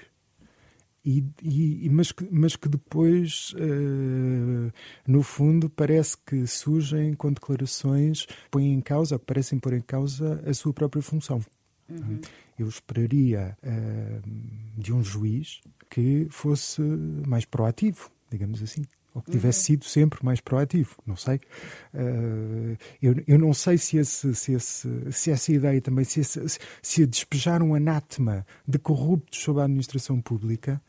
[1.05, 4.73] e, e, mas, que, mas que depois, uh,
[5.07, 10.41] no fundo, parece que surgem com declarações que põem em causa, parecem pôr em causa
[10.43, 11.39] a sua própria função.
[11.87, 12.19] Uhum.
[12.57, 15.61] Eu esperaria uh, de um juiz
[15.91, 18.81] que fosse mais proativo, digamos assim
[19.15, 19.63] ou que tivesse uhum.
[19.63, 21.37] sido sempre mais proativo, não sei.
[21.93, 26.59] Uh, eu, eu não sei se, esse, se, esse, se essa ideia também, se, esse,
[26.81, 30.81] se despejar um anátema de corruptos sobre a administração pública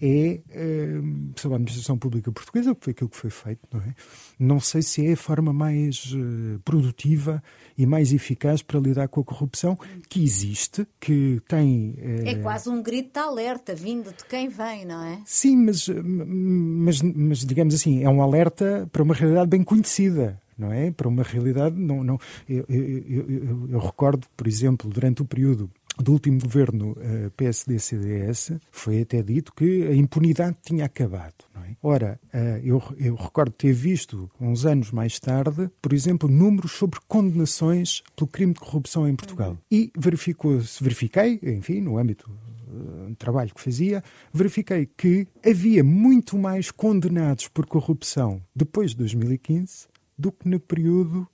[0.00, 3.94] é uh, sobre a administração pública portuguesa, que foi aquilo que foi feito, não é?
[4.38, 7.42] Não sei se é a forma mais uh, produtiva
[7.76, 9.78] e mais eficaz para lidar com a corrupção
[10.08, 11.96] que existe, que tem.
[11.98, 12.28] Uh...
[12.28, 15.20] É quase um grito de alerta vindo de quem vem, não é?
[15.26, 20.70] Sim, mas, mas, mas digamos assim, é um alerta para uma realidade bem conhecida não
[20.70, 20.90] é?
[20.90, 22.18] Para uma realidade, não, não.
[22.46, 27.30] Eu, eu, eu, eu, recordo, por exemplo, durante o período do último governo uh, eh,
[27.36, 31.44] PSD-CDS foi até dito que a impunidade tinha acabado.
[31.56, 31.74] É?
[31.82, 36.98] Ora, uh, eu, eu, recordo ter visto, uns anos mais tarde, por exemplo, números sobre
[37.06, 39.58] condenações pelo crime de corrupção em Portugal.
[39.70, 46.70] E verificou-se, verifiquei, enfim, no âmbito do trabalho que fazia, verifiquei que havia muito mais
[46.70, 51.26] condenados por corrupção depois de 2015 do que no período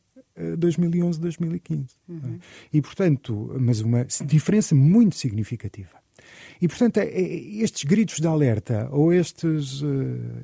[0.59, 1.87] 2011-2015.
[2.09, 2.39] Uhum.
[2.73, 5.97] E, portanto, mas uma diferença muito significativa.
[6.61, 9.87] E, portanto, é, é, estes gritos de alerta ou estes, uh,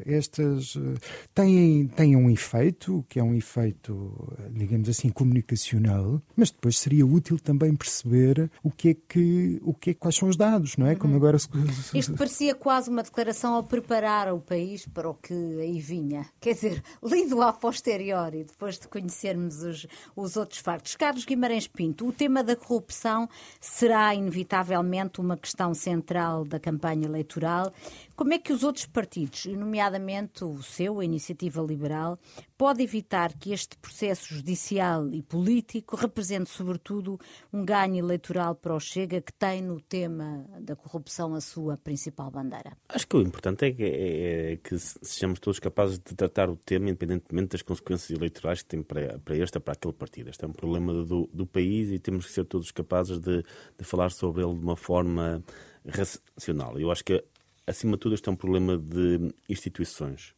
[0.04, 0.94] estes uh,
[1.34, 7.38] têm, têm um efeito, que é um efeito, digamos assim, comunicacional, mas depois seria útil
[7.38, 10.92] também perceber o que é que, o que é, quais são os dados, não é?
[10.92, 10.98] Uhum.
[10.98, 11.48] Como agora se...
[11.94, 16.26] Isto parecia quase uma declaração ao preparar o país para o que aí vinha.
[16.40, 20.96] Quer dizer, lido a posteriori, depois de conhecermos os, os outros factos.
[20.96, 23.28] Carlos Guimarães Pinto, o tema da corrupção
[23.60, 27.72] será inevitavelmente uma questão central central da campanha eleitoral.
[28.16, 32.18] Como é que os outros partidos, nomeadamente o seu, a Iniciativa Liberal,
[32.58, 37.18] pode evitar que este processo judicial e político represente, sobretudo,
[37.52, 42.30] um ganho eleitoral para o Chega, que tem no tema da corrupção a sua principal
[42.30, 42.76] bandeira?
[42.88, 46.56] Acho que o importante é que, é, é que sejamos todos capazes de tratar o
[46.56, 50.30] tema, independentemente das consequências eleitorais que tem para, para este ou para aquele partido.
[50.30, 53.42] Este é um problema do, do país e temos que ser todos capazes de,
[53.76, 55.42] de falar sobre ele de uma forma
[55.86, 56.78] racional.
[56.78, 57.22] Eu acho que,
[57.66, 60.34] acima de tudo, este é um problema de instituições,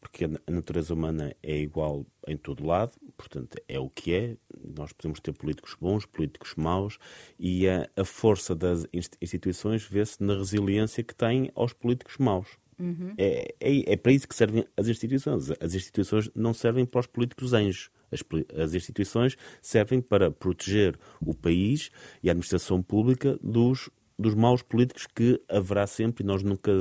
[0.00, 4.36] porque a natureza humana é igual em todo lado, portanto, é o que é.
[4.76, 6.98] Nós podemos ter políticos bons, políticos maus,
[7.38, 8.86] e a, a força das
[9.20, 12.48] instituições vê-se na resiliência que têm aos políticos maus.
[12.78, 13.14] Uhum.
[13.16, 15.50] É, é, é, para isso que servem as instituições.
[15.60, 17.90] As instituições não servem para os políticos anjos.
[18.10, 18.22] As,
[18.60, 21.90] as, instituições servem para proteger o país
[22.22, 26.72] e a administração pública dos dos maus políticos que haverá sempre e nós nunca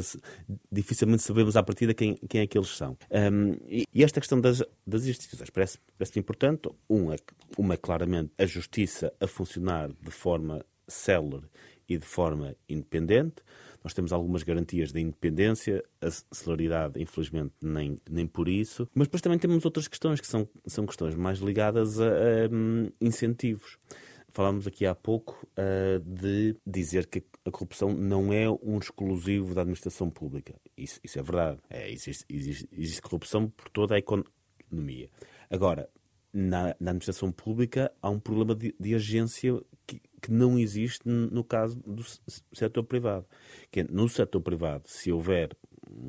[0.71, 2.97] dificilmente sabemos à partida quem, quem é que eles são.
[3.11, 6.69] Um, e, esta questão das, das instituições parece, parece importante.
[6.89, 7.17] Um é,
[7.57, 11.45] uma é claramente a justiça a funcionar de forma célere
[11.87, 13.35] e de forma independente.
[13.83, 18.87] Nós temos algumas garantias de independência, a celeridade, infelizmente, nem, nem por isso.
[18.95, 22.89] Mas depois também temos outras questões que são, são questões mais ligadas a, a um,
[23.01, 23.77] incentivos.
[24.33, 29.61] Falámos aqui há pouco uh, de dizer que a corrupção não é um exclusivo da
[29.61, 30.55] administração pública.
[30.75, 31.59] Isso, isso é verdade.
[31.69, 35.07] É, existe, existe, existe, corrupção por toda a economia.
[35.51, 35.87] Agora,
[36.33, 41.43] na, na administração pública há um problema de, de agência que, que, não existe no
[41.43, 42.03] caso do
[42.51, 43.27] setor privado.
[43.69, 45.55] Que é, no setor privado, se houver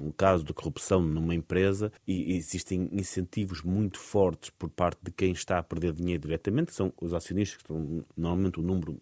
[0.03, 5.33] um caso de corrupção numa empresa e existem incentivos muito fortes por parte de quem
[5.33, 9.01] está a perder dinheiro diretamente, que são os acionistas, que estão normalmente o um número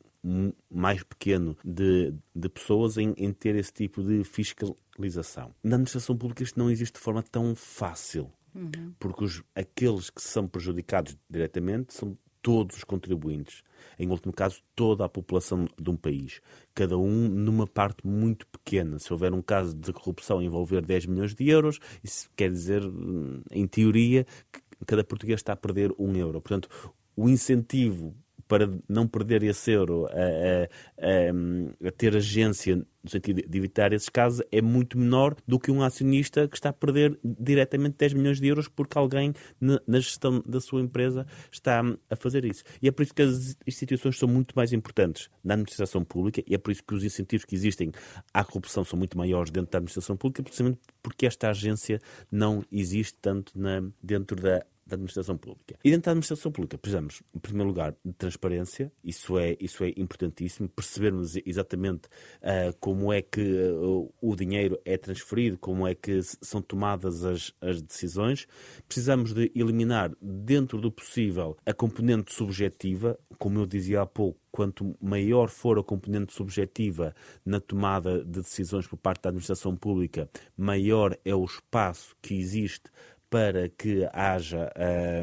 [0.70, 5.52] mais pequeno de, de pessoas em, em, ter esse tipo de fiscalização.
[5.62, 8.94] Na administração pública isto não existe de forma tão fácil, uhum.
[9.00, 13.62] porque os, aqueles que são prejudicados diretamente são todos os contribuintes,
[13.98, 16.40] em último caso, toda a população de um país,
[16.74, 18.98] cada um numa parte muito pequena.
[18.98, 23.42] Se houver um caso de corrupção envolver 10 milhões de euros, isso quer dizer, hum,
[23.50, 26.40] em teoria, que cada português está a perder um euro.
[26.40, 26.68] Portanto,
[27.16, 28.14] o incentivo
[28.52, 33.94] para não perder esse euro, a, a, a, a, ter agência no sentido de evitar
[33.94, 38.12] esses casos, é muito menor do que um acionista que está a perder diretamente 10
[38.12, 42.62] milhões de euros porque alguém na gestão da sua empresa está a fazer isso.
[42.82, 46.54] E é por isso que as instituições são muito mais importantes na administração pública e
[46.54, 47.90] é por isso que os incentivos que existem
[48.34, 52.00] à corrupção são muito maiores dentro da administração pública, precisamente porque esta agência
[52.30, 55.78] não existe tanto na, dentro da da administração pública.
[55.84, 59.92] E dentro da administração pública precisamos, em primeiro lugar, de transparência, isso é, isso é
[59.96, 62.06] importantíssimo, percebermos exatamente
[62.42, 67.52] uh, como é que uh, o dinheiro é transferido, como é que são tomadas as,
[67.60, 68.46] as decisões.
[68.86, 74.94] Precisamos de eliminar, dentro do possível, a componente subjetiva, como eu dizia há pouco, quanto
[75.00, 77.14] maior for a componente subjetiva
[77.44, 82.90] na tomada de decisões por parte da administração pública, maior é o espaço que existe
[83.32, 84.70] para que haja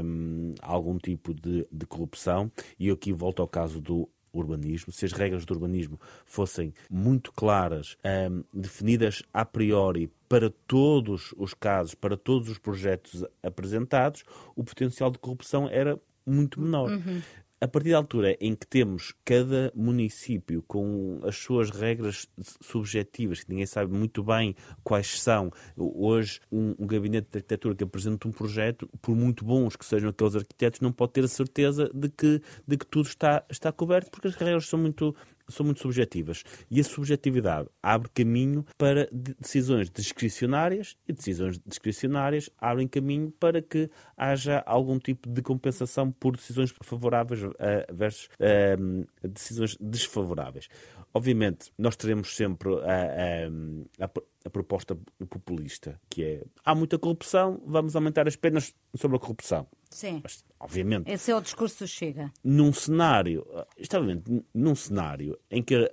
[0.04, 2.52] um, algum tipo de, de corrupção.
[2.80, 7.32] E eu aqui volto ao caso do urbanismo, se as regras do urbanismo fossem muito
[7.32, 7.98] claras,
[8.32, 14.24] um, definidas a priori para todos os casos, para todos os projetos apresentados,
[14.56, 16.90] o potencial de corrupção era muito menor.
[16.90, 17.22] Uhum
[17.62, 22.28] a partir da altura em que temos cada município com as suas regras
[22.62, 27.84] subjetivas, que ninguém sabe muito bem quais são, hoje um, um, gabinete de arquitetura que
[27.84, 31.90] apresenta um projeto, por muito bons que sejam aqueles arquitetos, não pode ter a certeza
[31.94, 35.14] de que, de que tudo está, está coberto, porque as regras são muito,
[35.50, 36.44] são muito subjetivas.
[36.70, 43.90] E a subjetividade abre caminho para decisões discricionárias e decisões discricionárias abrem caminho para que
[44.16, 47.54] haja algum tipo de compensação por decisões favoráveis uh,
[47.92, 50.70] versus uh, decisões desfavoráveis.
[51.14, 54.12] Obviamente, nós teremos sempre a, a, a,
[54.46, 54.96] a, proposta
[55.28, 59.68] populista, que é há muita corrupção, vamos aumentar as penas sobre a corrupção.
[59.90, 60.20] Sim.
[60.22, 61.10] Mas obviamente.
[61.10, 62.32] Esse é o discurso do Chega.
[62.44, 63.46] Num cenário,
[63.78, 65.90] extremamente, num cenário em que uh,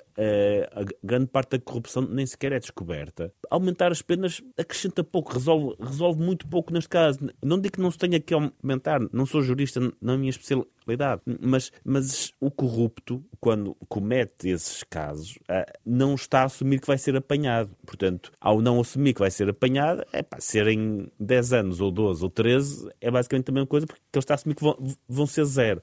[0.72, 5.76] a grande parte da corrupção nem sequer é descoberta, aumentar as penas acrescenta pouco, resolve,
[5.80, 7.18] resolve muito pouco neste caso.
[7.42, 11.70] Não digo que não se tenha que aumentar, não sou jurista na minha especialidade, mas,
[11.84, 17.16] mas o corrupto, quando comete esses casos, uh, não está a assumir que vai ser
[17.16, 17.70] apanhado.
[17.86, 22.24] Portanto, ao não assumir que vai ser apanhado, é pá, serem 10 anos ou 12
[22.24, 24.76] ou 13, é basicamente a mesma coisa, porque ele está a assumir que vão,
[25.08, 25.82] vão ser zero.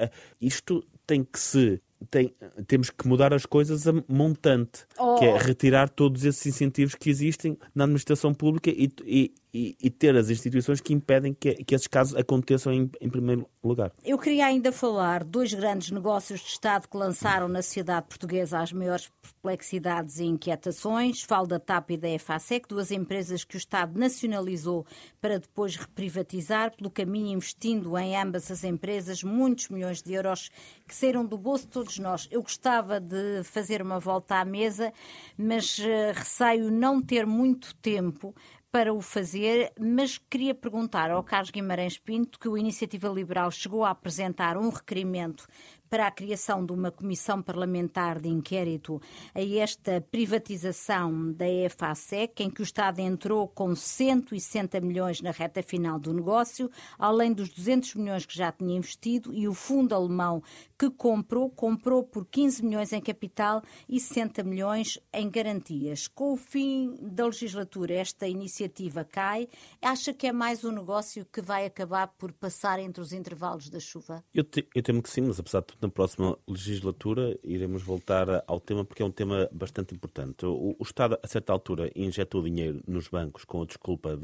[0.00, 0.08] Uh,
[0.40, 2.34] isto tem que se tem,
[2.66, 5.16] temos que mudar as coisas a montante, oh.
[5.16, 9.88] que é retirar todos esses incentivos que existem na administração pública e, e, e, e
[9.88, 13.92] ter as instituições que impedem que, que esses casos aconteçam em, em, primeiro lugar.
[14.04, 18.72] Eu queria ainda falar dois grandes negócios de Estado que lançaram na sociedade portuguesa as
[18.72, 21.22] maiores perplexidades e inquietações.
[21.22, 24.84] Falo da TAP e da EFASEC, duas empresas que o Estado nacionalizou
[25.20, 30.50] para depois reprivatizar, pelo caminho investindo em ambas as empresas muitos milhões de euros
[30.88, 32.26] que saíram do bolso de todos nós.
[32.28, 34.92] Eu gostava de fazer uma volta à mesa,
[35.38, 38.34] mas uh, receio não ter muito tempo
[38.74, 43.84] para o fazer, mas queria perguntar ao Carlos Guimarães Pinto que o Iniciativa Liberal chegou
[43.84, 45.46] a apresentar um requerimento
[45.94, 49.00] para a criação de uma comissão parlamentar de inquérito
[49.32, 55.62] a esta privatização da EFASEC, em que o Estado entrou com 160 milhões na reta
[55.62, 56.68] final do negócio,
[56.98, 60.42] além dos 200 milhões que já tinha investido, e o fundo alemão
[60.76, 66.08] que comprou, comprou por 15 milhões em capital e 60 milhões em garantias.
[66.08, 69.46] Com o fim da legislatura, esta iniciativa cai.
[69.80, 73.78] Acha que é mais um negócio que vai acabar por passar entre os intervalos da
[73.78, 74.24] chuva?
[74.34, 78.58] Eu, te, eu temo que sim, mas apesar de na próxima legislatura iremos voltar ao
[78.58, 80.46] tema porque é um tema bastante importante.
[80.46, 84.18] O, o Estado, a certa altura, injetou dinheiro nos bancos com a desculpa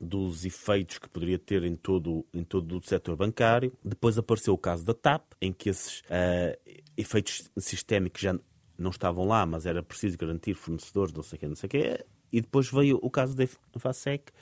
[0.00, 3.72] dos efeitos que poderia ter em todo, em todo o setor bancário.
[3.84, 8.38] Depois apareceu o caso da TAP, em que esses uh, efeitos sistémicos já
[8.78, 11.70] não estavam lá, mas era preciso garantir fornecedores, não sei o quê, não sei o
[11.70, 12.04] quê.
[12.32, 13.46] E depois veio o caso da
[13.78, 14.32] FASEC,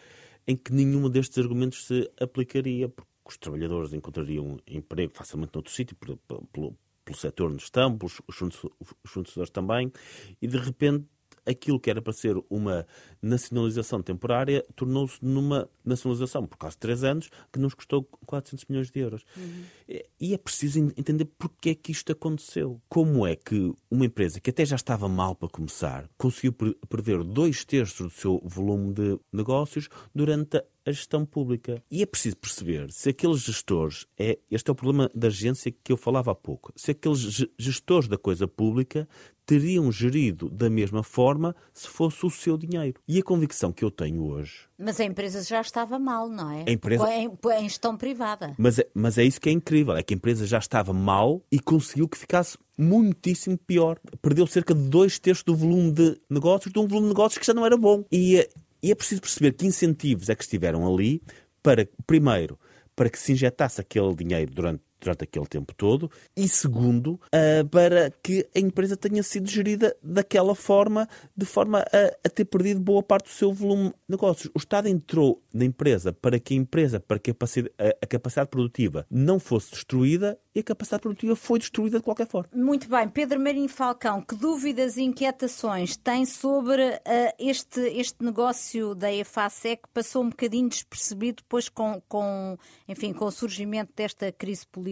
[0.47, 5.97] em que nenhum destes argumentos se aplicaria, porque os trabalhadores encontrariam emprego facilmente noutro sítio,
[5.97, 6.17] pelo,
[6.53, 9.93] pelo, pelo setor onde estão, pelos, os fornecedores também,
[10.41, 11.07] e de repente
[11.49, 12.87] aquilo que era para ser uma
[13.23, 19.01] nacionalização temporária tornou-se numa nacionalização por quase três anos que nos custou 400 milhões de
[19.01, 19.25] euros.
[19.37, 19.65] Uhum.
[20.21, 22.81] E é preciso entender porque é que isto aconteceu.
[22.89, 26.53] Como é que uma empresa que até já estava mal para começar conseguiu
[26.89, 31.83] perder dois terços do seu volume de negócios durante a gestão pública.
[31.91, 35.93] E é preciso perceber se aqueles gestores, é, este é o problema da agência que
[35.93, 39.09] eu falava há pouco, se aqueles gestores da coisa pública
[39.49, 43.01] teriam gerido da mesma forma se fosse o seu dinheiro.
[43.09, 44.69] E a convicção que eu tenho hoje.
[44.79, 46.65] Mas a empresa já estava mal, não é?
[46.69, 47.11] A empresa...
[47.11, 48.55] Em, em gestão privada.
[48.59, 51.43] Mas é, mas é isso que é incrível: é que a empresa já estava mal
[51.51, 53.99] e conseguiu que ficasse muitíssimo pior.
[54.21, 57.47] Perdeu cerca de dois terços do volume de negócios, de um volume de negócios que
[57.47, 58.05] já não era bom.
[58.13, 58.47] E,
[58.83, 61.23] e é preciso perceber que incentivos é que estiveram ali
[61.63, 62.59] para, primeiro,
[62.95, 68.11] para que se injetasse aquele dinheiro durante durante aquele tempo todo, e segundo, uh, para
[68.23, 73.03] que a empresa tenha sido gerida daquela forma, de forma a, a, ter perdido boa
[73.03, 74.51] parte do seu volume de negócios.
[74.55, 78.51] O Estado entrou na empresa para que a empresa, para que a capacidade, a capacidade
[78.51, 82.49] produtiva não fosse destruída e a capacidade produtiva foi destruída de qualquer forma.
[82.53, 83.09] Muito bem.
[83.09, 87.01] Pedro Marinho Falcão, que dúvidas e inquietações tem sobre uh,
[87.39, 93.27] este, este negócio da EFASEC que passou um bocadinho despercebido depois com, com, enfim, com
[93.27, 94.88] o surgimento desta crise política?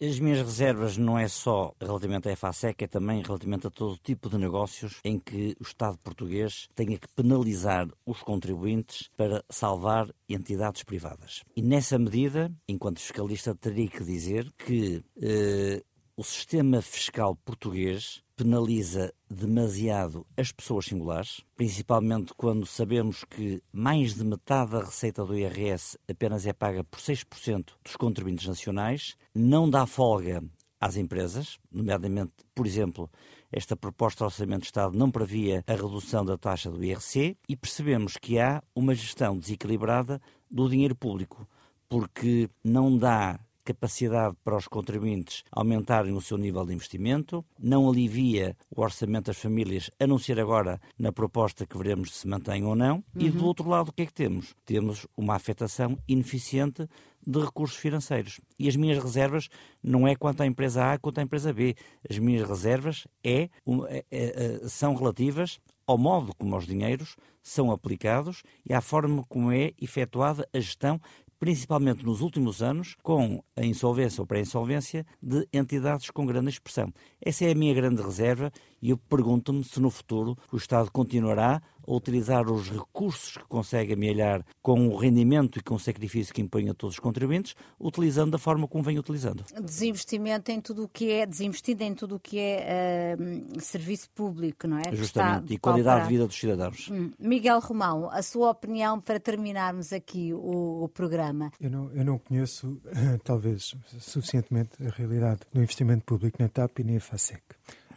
[0.00, 4.28] As minhas reservas não é só relativamente à EFASEC, é também relativamente a todo tipo
[4.28, 10.82] de negócios em que o Estado português tenha que penalizar os contribuintes para salvar entidades
[10.82, 11.42] privadas.
[11.56, 15.82] E nessa medida, enquanto fiscalista, teria que dizer que eh,
[16.16, 24.24] o sistema fiscal português penaliza demasiado as pessoas singulares, principalmente quando sabemos que mais de
[24.24, 29.84] metade da receita do IRS apenas é paga por 6% dos contribuintes nacionais, não dá
[29.84, 30.42] folga
[30.80, 33.10] às empresas, nomeadamente, por exemplo,
[33.52, 37.54] esta proposta do Orçamento de Estado não previa a redução da taxa do IRC e
[37.54, 40.18] percebemos que há uma gestão desequilibrada
[40.50, 41.46] do dinheiro público,
[41.90, 43.38] porque não dá
[43.72, 49.38] capacidade para os contribuintes aumentarem o seu nível de investimento, não alivia o orçamento das
[49.38, 53.02] famílias, a não ser agora na proposta que veremos se mantém ou não, uhum.
[53.16, 54.54] e do outro lado o que é que temos?
[54.64, 56.88] Temos uma afetação ineficiente
[57.26, 58.40] de recursos financeiros.
[58.58, 59.48] E as minhas reservas
[59.82, 61.76] não é quanto à empresa A quanto à empresa B.
[62.08, 68.42] As minhas reservas é, é, é, são relativas ao modo como os dinheiros são aplicados
[68.68, 71.00] e à forma como é efetuada a gestão
[71.40, 76.92] principalmente nos últimos anos, com a insolvência ou pré-insolvência de entidades com grande expressão.
[77.20, 81.62] Essa é a minha grande reserva e eu pergunto-me se no futuro o Estado continuará
[81.86, 86.40] a utilizar os recursos que consegue amealhar com o rendimento e com o sacrifício que
[86.40, 89.44] impõe a todos os contribuintes, utilizando da forma como vem utilizando.
[89.60, 94.68] Desinvestimento em tudo o que é, desinvestido em tudo o que é uh, serviço público,
[94.68, 94.94] não é?
[94.94, 96.88] Justamente, e qualidade de vida dos cidadãos.
[96.90, 97.10] Hum.
[97.18, 101.50] Miguel Romão, a sua opinião para terminarmos aqui o, o programa?
[101.60, 102.80] Eu não, eu não conheço,
[103.24, 107.42] talvez, suficientemente a realidade do investimento público na TAP e na FASEC.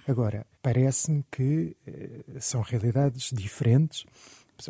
[0.07, 4.05] Agora, parece-me que eh, são realidades diferentes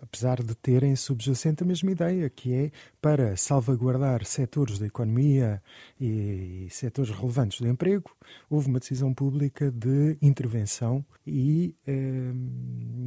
[0.02, 2.72] apesar de terem subjacente a mesma ideia, que é
[3.02, 5.62] para salvaguardar setores da economia
[6.00, 8.12] e, setores relevantes do emprego,
[8.50, 12.34] houve uma decisão pública de intervenção e, eh,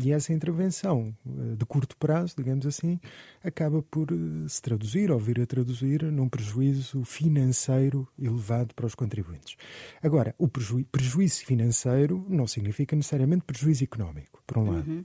[0.03, 2.99] e essa intervenção eh, de curto prazo, digamos assim,
[3.45, 8.95] acaba por eh, se traduzir ou vir a traduzir num prejuízo financeiro elevado para os
[8.95, 9.57] contribuintes.
[10.03, 14.91] Agora, o preju prejuízo financeiro não significa necessariamente prejuízo económico, por um lado.
[14.91, 15.05] Uhum.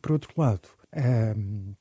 [0.00, 1.76] Por outro lado, um,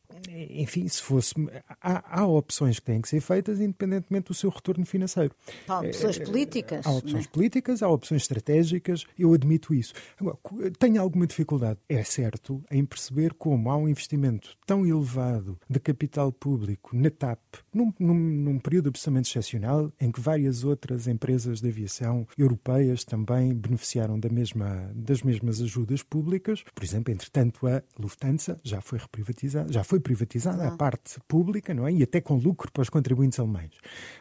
[0.50, 1.34] enfim, se fosse.
[1.82, 5.34] Há, há, opções que têm que ser feitas independentemente do seu retorno financeiro.
[5.68, 6.86] Há opções políticas.
[6.86, 7.30] Há opções é?
[7.30, 9.94] políticas, há opções estratégicas, eu admito isso.
[10.20, 10.38] Agora,
[10.80, 16.32] tenho alguma dificuldade, é certo, em perceber como há um investimento tão elevado de capital
[16.32, 17.40] público na TAP,
[17.74, 23.54] num, num, num período absolutamente excepcional, em que várias outras empresas de aviação europeias também
[23.54, 26.64] beneficiaram da mesma, das mesmas ajudas públicas.
[26.74, 30.68] Por exemplo, entretanto, a Lufthansa já foi reprivatizada, já foi privatizada ah.
[30.70, 31.92] a parte pública, não é?
[31.92, 33.72] E até com lucro para os contribuintes alemães.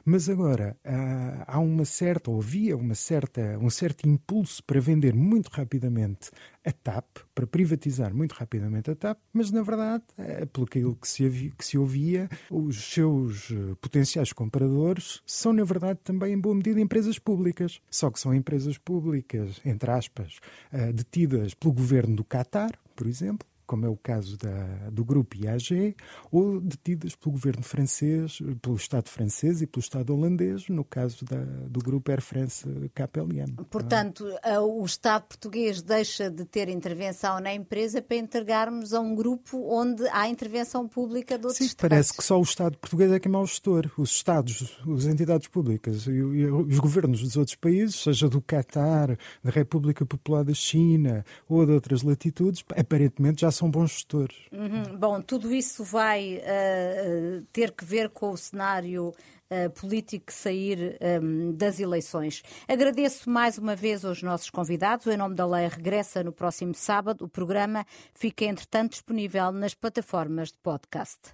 [0.04, 5.14] Mas agora ah, há uma certa, ou havia uma certa, um certo impulso para vender
[5.14, 6.30] muito rapidamente
[6.64, 11.24] a TAP, para privatizar muito rapidamente a TAP, mas na verdade, é, pelo que se,
[11.24, 16.56] havia, que se ouvia, os seus eh, potenciais compradores são na verdade também em boa
[16.56, 17.80] medida empresas públicas.
[17.88, 20.40] Só que são empresas públicas, entre aspas,
[20.72, 25.36] eh, detidas pelo governo do Qatar, por exemplo, como é o caso da, do grupo
[25.36, 25.96] IAG,
[26.30, 31.42] ou detidas pelo governo francês, pelo Estado francês e pelo Estado holandês, no caso da,
[31.68, 32.64] do grupo Air France
[32.94, 33.54] KPLM.
[33.70, 34.24] Portanto,
[34.60, 40.06] o Estado português deixa de ter intervenção na empresa para entregarmos a um grupo onde
[40.08, 41.88] há intervenção pública de outros Sim, Estados.
[41.88, 43.90] parece que só o Estado português é que é mau gestor.
[43.96, 49.18] Os Estados, as entidades públicas e, e os governos dos outros países, seja do Catar,
[49.42, 54.36] da República Popular da China ou de outras latitudes, aparentemente já são bons gestores.
[54.52, 54.96] Uhum.
[54.96, 59.08] Bom, tudo isso vai uh, ter que ver com o cenário
[59.50, 62.42] uh, político que sair um, das eleições.
[62.68, 65.06] Agradeço mais uma vez aos nossos convidados.
[65.06, 67.24] O Em Nome da Lei regressa no próximo sábado.
[67.24, 67.84] O programa
[68.14, 71.32] fica, entretanto, disponível nas plataformas de podcast.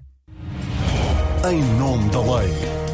[1.50, 2.91] Em Nome da Lei.